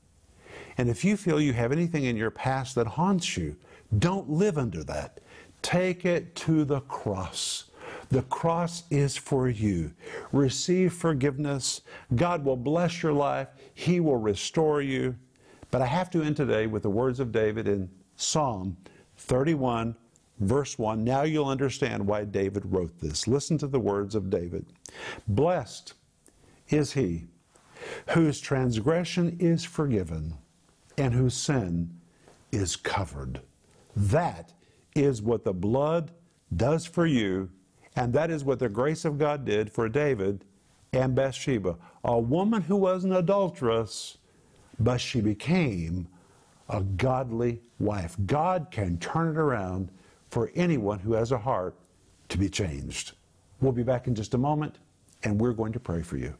And 0.76 0.88
if 0.88 1.04
you 1.04 1.16
feel 1.16 1.40
you 1.40 1.52
have 1.52 1.72
anything 1.72 2.04
in 2.04 2.16
your 2.16 2.30
past 2.30 2.74
that 2.76 2.86
haunts 2.86 3.36
you, 3.36 3.56
don't 3.98 4.28
live 4.30 4.58
under 4.58 4.84
that. 4.84 5.20
Take 5.62 6.04
it 6.04 6.34
to 6.36 6.64
the 6.64 6.80
cross. 6.82 7.64
The 8.10 8.22
cross 8.22 8.84
is 8.90 9.16
for 9.16 9.48
you. 9.48 9.92
Receive 10.32 10.92
forgiveness. 10.92 11.80
God 12.14 12.44
will 12.44 12.56
bless 12.56 13.02
your 13.02 13.12
life. 13.12 13.48
He 13.74 14.00
will 14.00 14.16
restore 14.16 14.80
you. 14.82 15.16
But 15.70 15.82
I 15.82 15.86
have 15.86 16.10
to 16.10 16.22
end 16.22 16.36
today 16.36 16.66
with 16.66 16.82
the 16.82 16.90
words 16.90 17.20
of 17.20 17.32
David 17.32 17.68
in 17.68 17.90
Psalm 18.18 18.76
31, 19.16 19.94
verse 20.40 20.76
1. 20.76 21.04
Now 21.04 21.22
you'll 21.22 21.46
understand 21.46 22.04
why 22.04 22.24
David 22.24 22.64
wrote 22.66 22.98
this. 22.98 23.28
Listen 23.28 23.56
to 23.58 23.68
the 23.68 23.78
words 23.78 24.16
of 24.16 24.28
David 24.28 24.66
Blessed 25.28 25.94
is 26.68 26.92
he 26.92 27.26
whose 28.10 28.40
transgression 28.40 29.36
is 29.38 29.64
forgiven 29.64 30.34
and 30.98 31.14
whose 31.14 31.34
sin 31.34 31.96
is 32.50 32.74
covered. 32.74 33.40
That 33.94 34.52
is 34.96 35.22
what 35.22 35.44
the 35.44 35.52
blood 35.52 36.10
does 36.56 36.86
for 36.86 37.06
you 37.06 37.50
and 37.94 38.12
that 38.12 38.32
is 38.32 38.44
what 38.44 38.58
the 38.58 38.68
grace 38.68 39.04
of 39.04 39.16
God 39.16 39.44
did 39.44 39.70
for 39.70 39.88
David 39.88 40.44
and 40.92 41.14
Bathsheba, 41.14 41.76
a 42.02 42.18
woman 42.18 42.62
who 42.62 42.76
was 42.76 43.04
an 43.04 43.12
adulteress, 43.12 44.18
but 44.80 45.00
she 45.00 45.20
became 45.20 46.08
a 46.68 46.82
godly 46.82 47.60
wife. 47.78 48.16
God 48.26 48.68
can 48.70 48.98
turn 48.98 49.28
it 49.28 49.38
around 49.38 49.90
for 50.30 50.50
anyone 50.54 50.98
who 50.98 51.14
has 51.14 51.32
a 51.32 51.38
heart 51.38 51.74
to 52.28 52.38
be 52.38 52.48
changed. 52.48 53.12
We'll 53.60 53.72
be 53.72 53.82
back 53.82 54.06
in 54.06 54.14
just 54.14 54.34
a 54.34 54.38
moment, 54.38 54.76
and 55.24 55.40
we're 55.40 55.52
going 55.52 55.72
to 55.72 55.80
pray 55.80 56.02
for 56.02 56.16
you. 56.16 56.34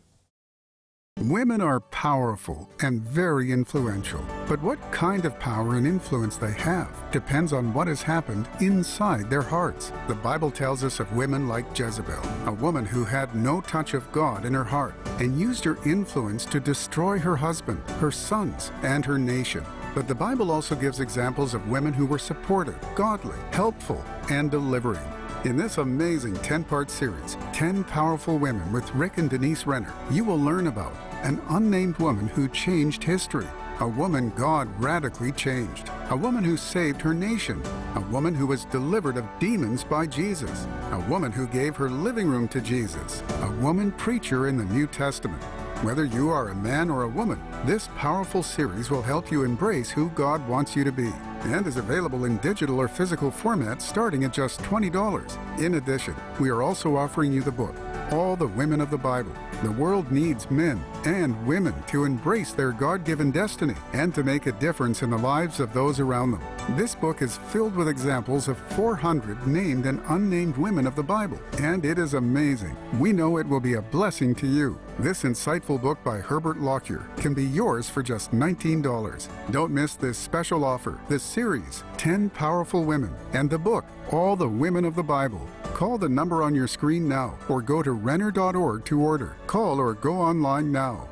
Women 1.23 1.61
are 1.61 1.81
powerful 1.81 2.71
and 2.81 3.03
very 3.03 3.51
influential, 3.51 4.25
but 4.47 4.63
what 4.63 4.79
kind 4.93 5.25
of 5.25 5.37
power 5.41 5.75
and 5.75 5.85
influence 5.85 6.37
they 6.37 6.53
have 6.53 6.89
depends 7.11 7.53
on 7.53 7.75
what 7.75 7.89
has 7.89 8.03
happened 8.03 8.49
inside 8.61 9.29
their 9.29 9.43
hearts. 9.43 9.93
The 10.07 10.15
Bible 10.15 10.53
tells 10.53 10.85
us 10.85 11.01
of 11.01 11.13
women 11.17 11.49
like 11.49 11.77
Jezebel, 11.77 12.23
a 12.47 12.53
woman 12.53 12.87
who 12.87 13.05
had 13.05 13.35
no 13.35 13.61
touch 13.61 13.95
of 13.95 14.11
God 14.13 14.45
in 14.45 14.55
her 14.55 14.63
heart 14.63 14.95
and 15.19 15.41
used 15.41 15.65
her 15.65 15.77
influence 15.85 16.45
to 16.47 16.61
destroy 16.61 17.19
her 17.19 17.35
husband, 17.35 17.83
her 17.99 18.13
sons, 18.13 18.71
and 18.83 19.05
her 19.05 19.19
nation. 19.19 19.65
But 19.99 20.07
the 20.07 20.15
Bible 20.15 20.53
also 20.53 20.77
gives 20.77 21.01
examples 21.01 21.55
of 21.55 21.69
women 21.69 21.93
who 21.93 22.07
were 22.07 22.21
supportive, 22.21 22.79
godly, 22.95 23.37
helpful, 23.51 24.05
and 24.31 24.49
delivering. 24.49 25.03
In 25.45 25.57
this 25.57 25.79
amazing 25.79 26.35
10 26.35 26.63
part 26.63 26.89
series, 26.89 27.37
10 27.53 27.83
Powerful 27.83 28.39
Women 28.39 28.73
with 28.73 28.95
Rick 28.95 29.19
and 29.19 29.29
Denise 29.29 29.67
Renner, 29.67 29.93
you 30.09 30.23
will 30.23 30.39
learn 30.39 30.69
about 30.69 30.95
an 31.25 31.43
unnamed 31.49 31.99
woman 31.99 32.29
who 32.29 32.47
changed 32.47 33.03
history, 33.03 33.49
a 33.81 33.89
woman 33.89 34.31
God 34.37 34.69
radically 34.81 35.33
changed, 35.33 35.91
a 36.11 36.17
woman 36.17 36.45
who 36.45 36.57
saved 36.57 37.03
her 37.03 37.13
nation, 37.13 37.61
a 37.97 38.01
woman 38.03 38.37
who 38.37 38.47
was 38.47 38.67
delivered 38.67 39.17
of 39.17 39.27
demons 39.41 39.83
by 39.83 40.07
Jesus, 40.07 40.69
a 40.93 41.05
woman 41.09 41.33
who 41.33 41.49
gave 41.49 41.75
her 41.75 41.91
living 41.91 42.29
room 42.29 42.47
to 42.51 42.61
Jesus, 42.61 43.25
a 43.43 43.51
woman 43.61 43.91
preacher 43.91 44.47
in 44.47 44.59
the 44.59 44.65
New 44.67 44.87
Testament. 44.87 45.43
Whether 45.83 46.05
you 46.05 46.29
are 46.31 46.49
a 46.49 46.55
man 46.57 46.91
or 46.91 47.05
a 47.05 47.09
woman, 47.09 47.41
this 47.65 47.89
powerful 47.97 48.43
series 48.43 48.91
will 48.91 49.01
help 49.01 49.31
you 49.31 49.45
embrace 49.45 49.89
who 49.89 50.11
God 50.11 50.47
wants 50.49 50.75
you 50.75 50.83
to 50.83 50.91
be 50.91 51.13
and 51.45 51.67
is 51.67 51.77
available 51.77 52.25
in 52.25 52.37
digital 52.39 52.81
or 52.81 52.89
physical 52.89 53.31
formats 53.31 53.83
starting 53.83 54.25
at 54.25 54.33
just 54.33 54.61
$20. 54.63 55.61
In 55.61 55.75
addition, 55.75 56.15
we 56.41 56.51
are 56.51 56.63
also 56.63 56.97
offering 56.97 57.33
you 57.33 57.43
the 57.43 57.51
book, 57.51 57.75
All 58.13 58.37
the 58.37 58.47
Women 58.47 58.81
of 58.81 58.91
the 58.91 58.99
Bible. 58.99 59.33
The 59.63 59.73
world 59.73 60.13
needs 60.13 60.49
men 60.53 60.81
and 61.05 61.45
women 61.45 61.75
to 61.89 62.05
embrace 62.05 62.53
their 62.53 62.71
God 62.71 63.05
given 63.05 63.33
destiny 63.33 63.75
and 63.93 64.15
to 64.15 64.23
make 64.23 64.47
a 64.47 64.53
difference 64.53 65.03
in 65.03 65.11
the 65.11 65.19
lives 65.19 65.59
of 65.59 65.73
those 65.73 65.99
around 65.99 66.31
them. 66.31 66.43
This 66.77 66.95
book 66.95 67.23
is 67.23 67.39
filled 67.49 67.75
with 67.75 67.89
examples 67.89 68.47
of 68.47 68.57
400 68.75 69.49
named 69.49 69.87
and 69.87 70.01
unnamed 70.11 70.57
women 70.57 70.87
of 70.87 70.95
the 70.95 71.03
Bible, 71.03 71.41
and 71.59 71.85
it 71.85 71.99
is 71.99 72.15
amazing. 72.15 72.77
We 73.01 73.13
know 73.13 73.39
it 73.39 73.49
will 73.49 73.59
be 73.59 73.75
a 73.75 73.83
blessing 73.83 74.33
to 74.37 74.47
you. 74.47 74.79
This 75.01 75.25
insightful 75.25 75.81
book 75.83 76.03
by 76.05 76.19
Herbert 76.19 76.61
Lockyer 76.61 77.09
can 77.17 77.35
be 77.35 77.45
yours 77.45 77.89
for 77.89 78.03
just 78.03 78.31
$19. 78.31 79.29
Don't 79.51 79.73
miss 79.73 79.95
this 79.95 80.19
special 80.19 80.65
offer, 80.65 81.01
this 81.09 81.23
series, 81.29 81.85
10 81.99 82.31
Powerful 82.31 82.85
Women, 82.85 83.15
and 83.35 83.51
the 83.51 83.59
book, 83.59 83.85
All 84.11 84.35
the 84.35 84.49
Women 84.49 84.85
of 84.85 84.95
the 84.95 85.03
Bible. 85.03 85.47
Call 85.75 85.99
the 85.99 86.09
number 86.09 86.43
on 86.43 86.55
your 86.55 86.67
screen 86.67 87.07
now 87.07 87.39
or 87.49 87.61
go 87.61 87.83
to 87.83 87.93
Renner.org 87.93 88.85
to 88.87 89.01
order. 89.01 89.37
Call 89.47 89.79
or 89.79 89.93
go 89.95 90.15
online 90.15 90.73
now. 90.73 91.09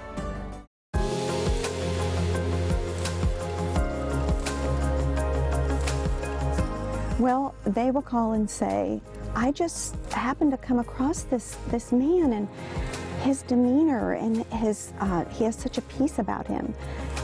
Well, 7.19 7.55
they 7.65 7.91
will 7.91 8.03
call 8.03 8.33
and 8.33 8.49
say, 8.49 9.01
I 9.35 9.53
just 9.53 9.97
happened 10.13 10.51
to 10.53 10.57
come 10.57 10.79
across 10.79 11.23
this, 11.23 11.57
this 11.69 11.93
man 11.93 12.33
and 12.33 12.49
his 13.27 13.43
demeanor 13.43 14.13
and 14.13 14.47
his, 14.47 14.93
uh, 15.01 15.25
he 15.27 15.43
has 15.43 15.57
such 15.57 15.79
a 15.79 15.83
peace 15.83 16.21
about 16.21 16.47
him. 16.47 16.73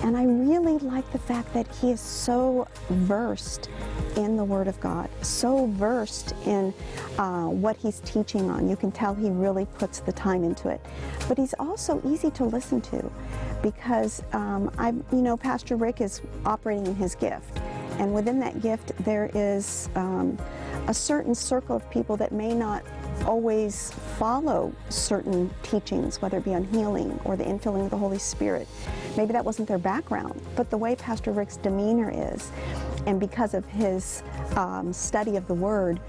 And 0.03 0.17
I 0.17 0.25
really 0.25 0.79
like 0.79 1.11
the 1.13 1.19
fact 1.19 1.55
that 1.55 1.73
he 1.77 1.93
is 1.93 2.01
so 2.01 2.67
versed 2.91 3.71
in 4.17 4.37
the 4.37 4.43
Word 4.43 4.67
of 4.67 4.81
God, 4.81 5.09
so 5.23 5.67
versed 5.67 6.35
in 6.45 6.75
uh, 7.19 7.45
what 7.47 7.77
he's 7.77 8.01
teaching 8.01 8.51
on. 8.51 8.69
You 8.69 8.75
can 8.75 8.91
tell 8.91 9.15
he 9.15 9.31
really 9.31 9.65
puts 9.79 10.01
the 10.01 10.13
time 10.13 10.43
into 10.43 10.69
it. 10.69 10.85
But 11.29 11.39
he's 11.39 11.55
also 11.61 12.03
easy 12.05 12.33
to 12.33 12.45
listen 12.45 12.81
to 12.81 13.11
because 13.63 14.25
um, 14.33 14.73
I, 14.79 14.89
you 14.89 15.23
know, 15.23 15.37
Pastor 15.37 15.77
Rick 15.77 16.01
is 16.01 16.21
operating 16.45 16.89
in 16.89 16.97
his 16.97 17.15
gift. 17.15 17.61
And 18.01 18.13
within 18.13 18.41
that 18.41 18.61
gift, 18.61 18.93
there 19.05 19.31
is 19.35 19.89
um, 19.95 20.37
a 20.89 20.95
certain 20.95 21.35
circle 21.35 21.77
of 21.77 21.89
people 21.91 22.17
that 22.17 22.33
may 22.33 22.55
not 22.55 22.83
always 23.25 23.93
follow 24.19 24.73
certain 24.89 25.51
teachings, 25.63 26.21
whether 26.21 26.39
it 26.39 26.45
be 26.45 26.55
on 26.55 26.65
healing 26.65 27.19
or 27.25 27.37
the 27.37 27.45
infilling 27.45 27.85
of 27.85 27.91
the 27.91 27.97
Holy 27.97 28.19
Spirit. 28.19 28.67
Maybe 29.17 29.33
that 29.33 29.45
wasn't 29.45 29.69
their 29.69 29.79
background, 29.79 30.41
but 30.57 30.71
the 30.71 30.79
way 30.79 30.97
Pastor 30.97 31.33
Rick's 31.33 31.57
demeanor 31.57 32.11
is, 32.13 32.51
and 33.07 33.19
because 33.21 33.55
of 33.55 33.65
his 33.67 34.23
um, 34.57 34.93
study 34.93 35.37
of 35.37 35.47
the 35.47 35.55
Word, 35.55 36.01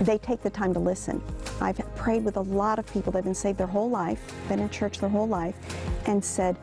they 0.00 0.18
take 0.18 0.42
the 0.42 0.50
time 0.50 0.74
to 0.74 0.80
listen. 0.80 1.22
I've 1.60 1.78
prayed 1.94 2.24
with 2.24 2.36
a 2.36 2.42
lot 2.42 2.78
of 2.78 2.86
people 2.92 3.12
that 3.12 3.18
have 3.18 3.24
been 3.24 3.34
saved 3.34 3.58
their 3.58 3.66
whole 3.66 3.90
life, 3.90 4.34
been 4.48 4.58
in 4.58 4.68
church 4.70 4.98
their 4.98 5.08
whole 5.08 5.28
life, 5.28 5.54
and 6.06 6.24
said, 6.24 6.56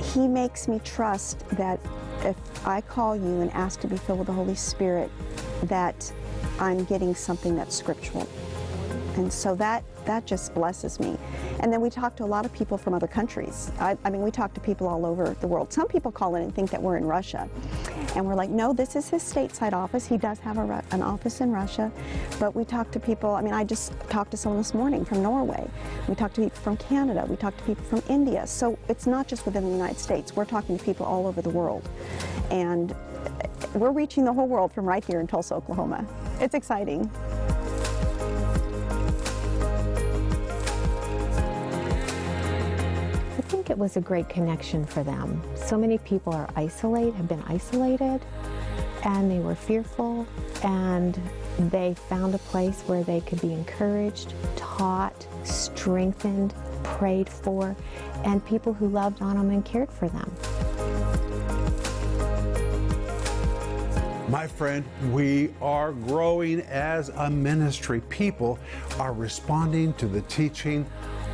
He 0.00 0.26
makes 0.26 0.68
me 0.68 0.80
trust 0.84 1.46
that 1.50 1.78
if 2.22 2.36
I 2.66 2.80
call 2.80 3.14
you 3.14 3.42
and 3.42 3.50
ask 3.52 3.80
to 3.80 3.86
be 3.86 3.96
filled 3.96 4.20
with 4.20 4.26
the 4.26 4.32
Holy 4.32 4.54
Spirit, 4.54 5.10
that 5.64 6.12
I'm 6.58 6.84
getting 6.84 7.14
something 7.14 7.54
that's 7.56 7.74
scriptural. 7.74 8.26
And 9.16 9.32
so 9.32 9.54
that, 9.56 9.82
that 10.04 10.26
just 10.26 10.54
blesses 10.54 11.00
me. 11.00 11.16
And 11.60 11.72
then 11.72 11.80
we 11.80 11.88
talk 11.88 12.16
to 12.16 12.24
a 12.24 12.26
lot 12.26 12.44
of 12.44 12.52
people 12.52 12.76
from 12.76 12.92
other 12.94 13.06
countries. 13.06 13.70
I, 13.80 13.96
I 14.04 14.10
mean, 14.10 14.22
we 14.22 14.30
talk 14.30 14.52
to 14.54 14.60
people 14.60 14.86
all 14.86 15.06
over 15.06 15.34
the 15.40 15.46
world. 15.46 15.72
Some 15.72 15.88
people 15.88 16.12
call 16.12 16.34
in 16.34 16.42
and 16.42 16.54
think 16.54 16.70
that 16.70 16.82
we're 16.82 16.96
in 16.96 17.04
Russia. 17.04 17.48
And 18.14 18.26
we're 18.26 18.34
like, 18.34 18.50
no, 18.50 18.72
this 18.72 18.94
is 18.94 19.08
his 19.08 19.22
stateside 19.22 19.72
office. 19.72 20.06
He 20.06 20.18
does 20.18 20.38
have 20.40 20.58
a, 20.58 20.84
an 20.90 21.02
office 21.02 21.40
in 21.40 21.50
Russia. 21.50 21.90
But 22.38 22.54
we 22.54 22.64
talk 22.64 22.90
to 22.92 23.00
people, 23.00 23.30
I 23.30 23.42
mean, 23.42 23.54
I 23.54 23.64
just 23.64 23.92
talked 24.10 24.30
to 24.32 24.36
someone 24.36 24.60
this 24.60 24.74
morning 24.74 25.04
from 25.04 25.22
Norway. 25.22 25.68
We 26.08 26.14
talk 26.14 26.32
to 26.34 26.42
people 26.42 26.60
from 26.60 26.76
Canada. 26.76 27.24
We 27.28 27.36
talk 27.36 27.56
to 27.56 27.64
people 27.64 27.84
from 27.84 28.02
India. 28.08 28.46
So 28.46 28.78
it's 28.88 29.06
not 29.06 29.28
just 29.28 29.46
within 29.46 29.64
the 29.64 29.70
United 29.70 29.98
States. 29.98 30.36
We're 30.36 30.44
talking 30.44 30.78
to 30.78 30.84
people 30.84 31.06
all 31.06 31.26
over 31.26 31.40
the 31.40 31.50
world. 31.50 31.88
And 32.50 32.94
we're 33.74 33.90
reaching 33.92 34.24
the 34.24 34.32
whole 34.32 34.46
world 34.46 34.72
from 34.72 34.86
right 34.86 35.04
here 35.04 35.20
in 35.20 35.26
Tulsa, 35.26 35.54
Oklahoma. 35.54 36.06
It's 36.40 36.54
exciting. 36.54 37.10
Think 43.46 43.70
it 43.70 43.78
was 43.78 43.96
a 43.96 44.00
great 44.00 44.28
connection 44.28 44.84
for 44.84 45.04
them. 45.04 45.40
So 45.54 45.78
many 45.78 45.98
people 45.98 46.32
are 46.32 46.48
isolated, 46.56 47.14
have 47.14 47.28
been 47.28 47.42
isolated, 47.46 48.20
and 49.04 49.30
they 49.30 49.38
were 49.38 49.54
fearful, 49.54 50.26
and 50.64 51.18
they 51.70 51.94
found 51.94 52.34
a 52.34 52.38
place 52.38 52.82
where 52.82 53.04
they 53.04 53.20
could 53.20 53.40
be 53.40 53.52
encouraged, 53.52 54.34
taught, 54.56 55.26
strengthened, 55.44 56.54
prayed 56.82 57.28
for, 57.28 57.76
and 58.24 58.44
people 58.44 58.72
who 58.72 58.88
loved 58.88 59.22
on 59.22 59.36
them 59.36 59.50
and 59.50 59.64
cared 59.64 59.90
for 59.90 60.08
them. 60.08 60.34
My 64.28 64.48
friend, 64.48 64.84
we 65.12 65.54
are 65.62 65.92
growing 65.92 66.62
as 66.62 67.10
a 67.10 67.30
ministry. 67.30 68.00
People 68.08 68.58
are 68.98 69.12
responding 69.12 69.94
to 69.94 70.08
the 70.08 70.22
teaching 70.22 70.84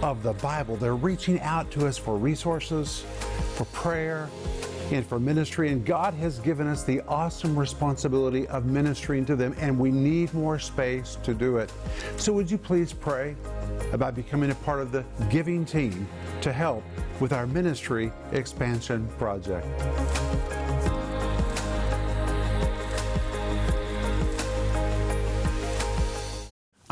of 0.03 0.23
the 0.23 0.33
Bible. 0.35 0.77
They're 0.77 0.97
reaching 0.97 1.41
out 1.41 1.71
to 1.73 1.87
us 1.87 1.97
for 1.97 2.17
resources, 2.17 3.05
for 3.55 3.65
prayer, 3.67 4.29
and 4.91 5.07
for 5.07 5.19
ministry. 5.19 5.71
And 5.71 5.85
God 5.85 6.15
has 6.15 6.39
given 6.41 6.67
us 6.67 6.85
the 6.85 7.01
awesome 7.03 7.59
responsibility 7.59 8.47
of 8.49 8.67
ministering 8.67 9.25
to 9.27 9.37
them, 9.37 9.55
and 9.59 9.79
we 9.79 9.91
need 9.91 10.35
more 10.35 10.59
space 10.59 11.17
to 11.23 11.33
do 11.33 11.57
it. 11.57 11.73
So, 12.17 12.33
would 12.33 12.51
you 12.51 12.59
please 12.59 12.93
pray 12.93 13.37
about 13.93 14.15
becoming 14.15 14.51
a 14.51 14.55
part 14.57 14.81
of 14.81 14.93
the 14.93 15.05
giving 15.31 15.65
team 15.65 16.07
to 16.43 16.53
help 16.53 16.83
with 17.21 17.33
our 17.33 17.47
ministry 17.47 18.13
expansion 18.33 19.09
project? 19.19 19.67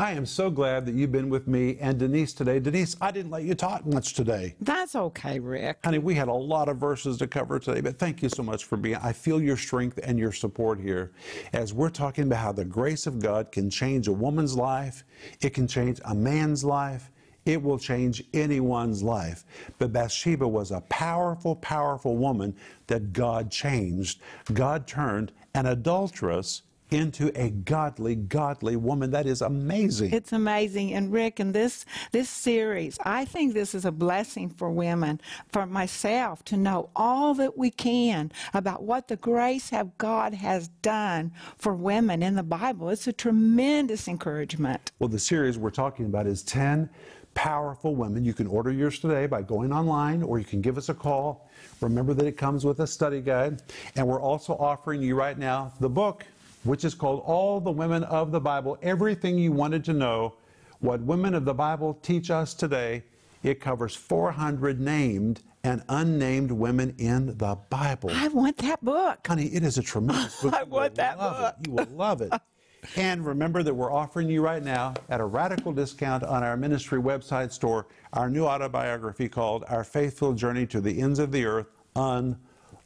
I 0.01 0.13
am 0.13 0.25
so 0.25 0.49
glad 0.49 0.87
that 0.87 0.95
you've 0.95 1.11
been 1.11 1.29
with 1.29 1.47
me 1.47 1.77
and 1.79 1.99
Denise 1.99 2.33
today. 2.33 2.59
Denise, 2.59 2.97
I 2.99 3.11
didn't 3.11 3.29
let 3.29 3.43
you 3.43 3.53
talk 3.53 3.85
much 3.85 4.15
today. 4.15 4.55
That's 4.59 4.95
okay, 4.95 5.37
Rick. 5.37 5.77
Honey, 5.83 5.99
we 5.99 6.15
had 6.15 6.27
a 6.27 6.33
lot 6.33 6.69
of 6.69 6.77
verses 6.77 7.19
to 7.19 7.27
cover 7.27 7.59
today, 7.59 7.81
but 7.81 7.99
thank 7.99 8.23
you 8.23 8.29
so 8.29 8.41
much 8.41 8.65
for 8.65 8.77
being. 8.77 8.95
I 8.95 9.13
feel 9.13 9.39
your 9.39 9.57
strength 9.57 9.99
and 10.01 10.17
your 10.17 10.31
support 10.31 10.79
here 10.79 11.11
as 11.53 11.71
we're 11.75 11.91
talking 11.91 12.23
about 12.23 12.39
how 12.39 12.51
the 12.51 12.65
grace 12.65 13.05
of 13.05 13.19
God 13.19 13.51
can 13.51 13.69
change 13.69 14.07
a 14.07 14.11
woman's 14.11 14.55
life, 14.55 15.03
it 15.39 15.51
can 15.51 15.67
change 15.67 16.01
a 16.05 16.15
man's 16.15 16.63
life, 16.63 17.11
it 17.45 17.61
will 17.61 17.77
change 17.77 18.23
anyone's 18.33 19.03
life. 19.03 19.45
But 19.77 19.93
Bathsheba 19.93 20.47
was 20.47 20.71
a 20.71 20.81
powerful, 20.81 21.57
powerful 21.57 22.17
woman 22.17 22.55
that 22.87 23.13
God 23.13 23.51
changed. 23.51 24.19
God 24.51 24.87
turned 24.87 25.31
an 25.53 25.67
adulteress 25.67 26.63
into 26.91 27.31
a 27.41 27.49
godly, 27.49 28.15
godly 28.15 28.75
woman. 28.75 29.11
That 29.11 29.25
is 29.25 29.41
amazing. 29.41 30.13
It's 30.13 30.33
amazing. 30.33 30.93
And 30.93 31.11
Rick, 31.11 31.39
in 31.39 31.53
this 31.53 31.85
this 32.11 32.29
series, 32.29 32.97
I 33.03 33.25
think 33.25 33.53
this 33.53 33.73
is 33.73 33.85
a 33.85 33.91
blessing 33.91 34.49
for 34.49 34.69
women, 34.69 35.21
for 35.51 35.65
myself, 35.65 36.43
to 36.45 36.57
know 36.57 36.89
all 36.95 37.33
that 37.35 37.57
we 37.57 37.71
can 37.71 38.31
about 38.53 38.83
what 38.83 39.07
the 39.07 39.15
grace 39.15 39.71
of 39.73 39.97
God 39.97 40.33
has 40.33 40.67
done 40.81 41.31
for 41.57 41.73
women 41.73 42.21
in 42.21 42.35
the 42.35 42.43
Bible. 42.43 42.89
It's 42.89 43.07
a 43.07 43.13
tremendous 43.13 44.07
encouragement. 44.07 44.91
Well, 44.99 45.09
the 45.09 45.19
series 45.19 45.57
we're 45.57 45.71
talking 45.71 46.05
about 46.05 46.27
is 46.27 46.43
10 46.43 46.89
powerful 47.33 47.95
women. 47.95 48.25
You 48.25 48.33
can 48.33 48.47
order 48.47 48.71
yours 48.71 48.99
today 48.99 49.25
by 49.25 49.41
going 49.41 49.71
online 49.71 50.23
or 50.23 50.39
you 50.39 50.45
can 50.45 50.61
give 50.61 50.77
us 50.77 50.89
a 50.89 50.93
call. 50.93 51.49
Remember 51.79 52.13
that 52.13 52.25
it 52.25 52.37
comes 52.37 52.65
with 52.65 52.79
a 52.81 52.87
study 52.87 53.21
guide. 53.21 53.61
And 53.95 54.07
we're 54.07 54.21
also 54.21 54.53
offering 54.55 55.01
you 55.01 55.15
right 55.15 55.37
now 55.37 55.71
the 55.79 55.89
book, 55.89 56.25
which 56.63 56.85
is 56.85 56.93
called 56.93 57.23
All 57.25 57.59
the 57.59 57.71
Women 57.71 58.03
of 58.03 58.31
the 58.31 58.39
Bible 58.39 58.77
Everything 58.81 59.37
You 59.37 59.51
Wanted 59.51 59.83
to 59.85 59.93
Know, 59.93 60.35
What 60.79 61.01
Women 61.01 61.33
of 61.33 61.45
the 61.45 61.53
Bible 61.53 61.97
Teach 62.01 62.29
Us 62.29 62.53
Today. 62.53 63.03
It 63.43 63.59
covers 63.59 63.95
400 63.95 64.79
named 64.79 65.41
and 65.63 65.83
unnamed 65.89 66.51
women 66.51 66.93
in 66.97 67.37
the 67.37 67.57
Bible. 67.69 68.11
I 68.13 68.27
want 68.27 68.57
that 68.57 68.83
book. 68.83 69.25
Honey, 69.25 69.47
it 69.47 69.63
is 69.63 69.77
a 69.77 69.81
tremendous 69.81 70.41
book. 70.41 70.53
I 70.53 70.61
You 70.61 70.69
want 70.69 70.95
that 70.95 71.17
book. 71.17 71.55
It. 71.59 71.67
You 71.67 71.73
will 71.73 71.87
love 71.91 72.21
it. 72.21 72.31
and 72.95 73.25
remember 73.25 73.63
that 73.63 73.73
we're 73.73 73.91
offering 73.91 74.29
you 74.29 74.41
right 74.41 74.63
now 74.63 74.93
at 75.09 75.21
a 75.21 75.25
radical 75.25 75.71
discount 75.71 76.23
on 76.23 76.43
our 76.43 76.57
ministry 76.57 76.99
website 76.99 77.51
store 77.51 77.87
our 78.13 78.29
new 78.29 78.45
autobiography 78.45 79.29
called 79.29 79.63
Our 79.67 79.83
Faith 79.83 80.19
Filled 80.19 80.37
Journey 80.37 80.65
to 80.67 80.81
the 80.81 80.99
Ends 80.99 81.19
of 81.19 81.31
the 81.31 81.45
Earth 81.45 81.67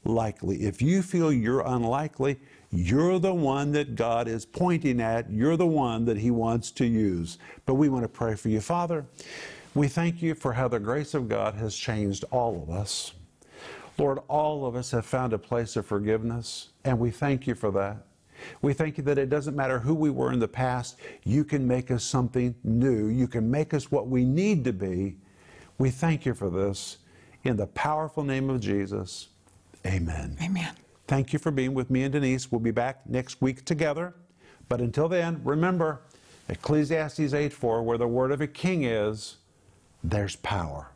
Unlikely. 0.06 0.64
If 0.64 0.82
you 0.82 1.02
feel 1.02 1.34
you're 1.34 1.66
unlikely, 1.66 2.40
you're 2.72 3.20
the 3.20 3.34
one 3.34 3.72
that 3.72 3.96
God 3.96 4.28
is 4.28 4.46
pointing 4.46 5.02
at. 5.02 5.32
You're 5.32 5.58
the 5.58 5.66
one 5.66 6.06
that 6.06 6.18
He 6.18 6.30
wants 6.32 6.72
to 6.72 6.86
use. 6.86 7.40
But 7.66 7.76
we 7.76 7.90
want 7.90 8.04
to 8.04 8.10
pray 8.10 8.36
for 8.36 8.50
you. 8.50 8.62
Father, 8.62 9.06
we 9.74 9.88
thank 9.88 10.22
you 10.22 10.36
for 10.36 10.54
how 10.54 10.68
the 10.68 10.80
grace 10.80 11.14
of 11.14 11.28
God 11.28 11.56
has 11.56 11.76
changed 11.76 12.24
all 12.32 12.62
of 12.62 12.70
us. 12.70 13.14
Lord, 13.98 14.20
all 14.28 14.66
of 14.66 14.76
us 14.76 14.92
have 14.92 15.06
found 15.06 15.34
a 15.34 15.38
place 15.38 15.76
of 15.76 15.86
forgiveness, 15.86 16.70
and 16.84 17.00
we 17.00 17.12
thank 17.12 17.48
you 17.48 17.56
for 17.56 17.72
that. 17.72 18.06
We 18.62 18.74
thank 18.74 18.98
you 18.98 19.04
that 19.06 19.18
it 19.18 19.30
doesn't 19.30 19.56
matter 19.56 19.80
who 19.80 19.94
we 19.94 20.10
were 20.10 20.34
in 20.34 20.40
the 20.40 20.48
past, 20.48 21.00
you 21.24 21.44
can 21.46 21.66
make 21.66 21.90
us 21.90 22.04
something 22.04 22.54
new. 22.64 23.08
You 23.08 23.28
can 23.28 23.50
make 23.50 23.74
us 23.74 23.92
what 23.92 24.08
we 24.08 24.26
need 24.26 24.66
to 24.66 24.74
be. 24.74 25.18
We 25.78 25.90
thank 25.90 26.26
you 26.26 26.34
for 26.34 26.50
this. 26.50 26.98
In 27.44 27.56
the 27.58 27.68
powerful 27.68 28.24
name 28.24 28.50
of 28.50 28.60
Jesus, 28.60 29.30
amen. 29.86 30.38
Amen. 30.42 30.76
Thank 31.08 31.34
you 31.34 31.40
for 31.40 31.52
being 31.52 31.74
with 31.74 31.90
me 31.90 32.04
and 32.04 32.14
Denise. 32.14 32.52
We'll 32.52 32.60
be 32.60 32.72
back 32.72 33.08
next 33.08 33.42
week 33.42 33.66
together. 33.66 34.16
But 34.68 34.82
until 34.82 35.08
then, 35.08 35.42
remember 35.44 36.02
Ecclesiastes 36.50 37.34
8 37.34 37.54
4, 37.54 37.84
where 37.84 37.98
the 37.98 38.08
word 38.08 38.32
of 38.32 38.42
a 38.42 38.48
king 38.48 38.84
is, 38.84 39.38
there's 40.04 40.36
power. 40.38 40.88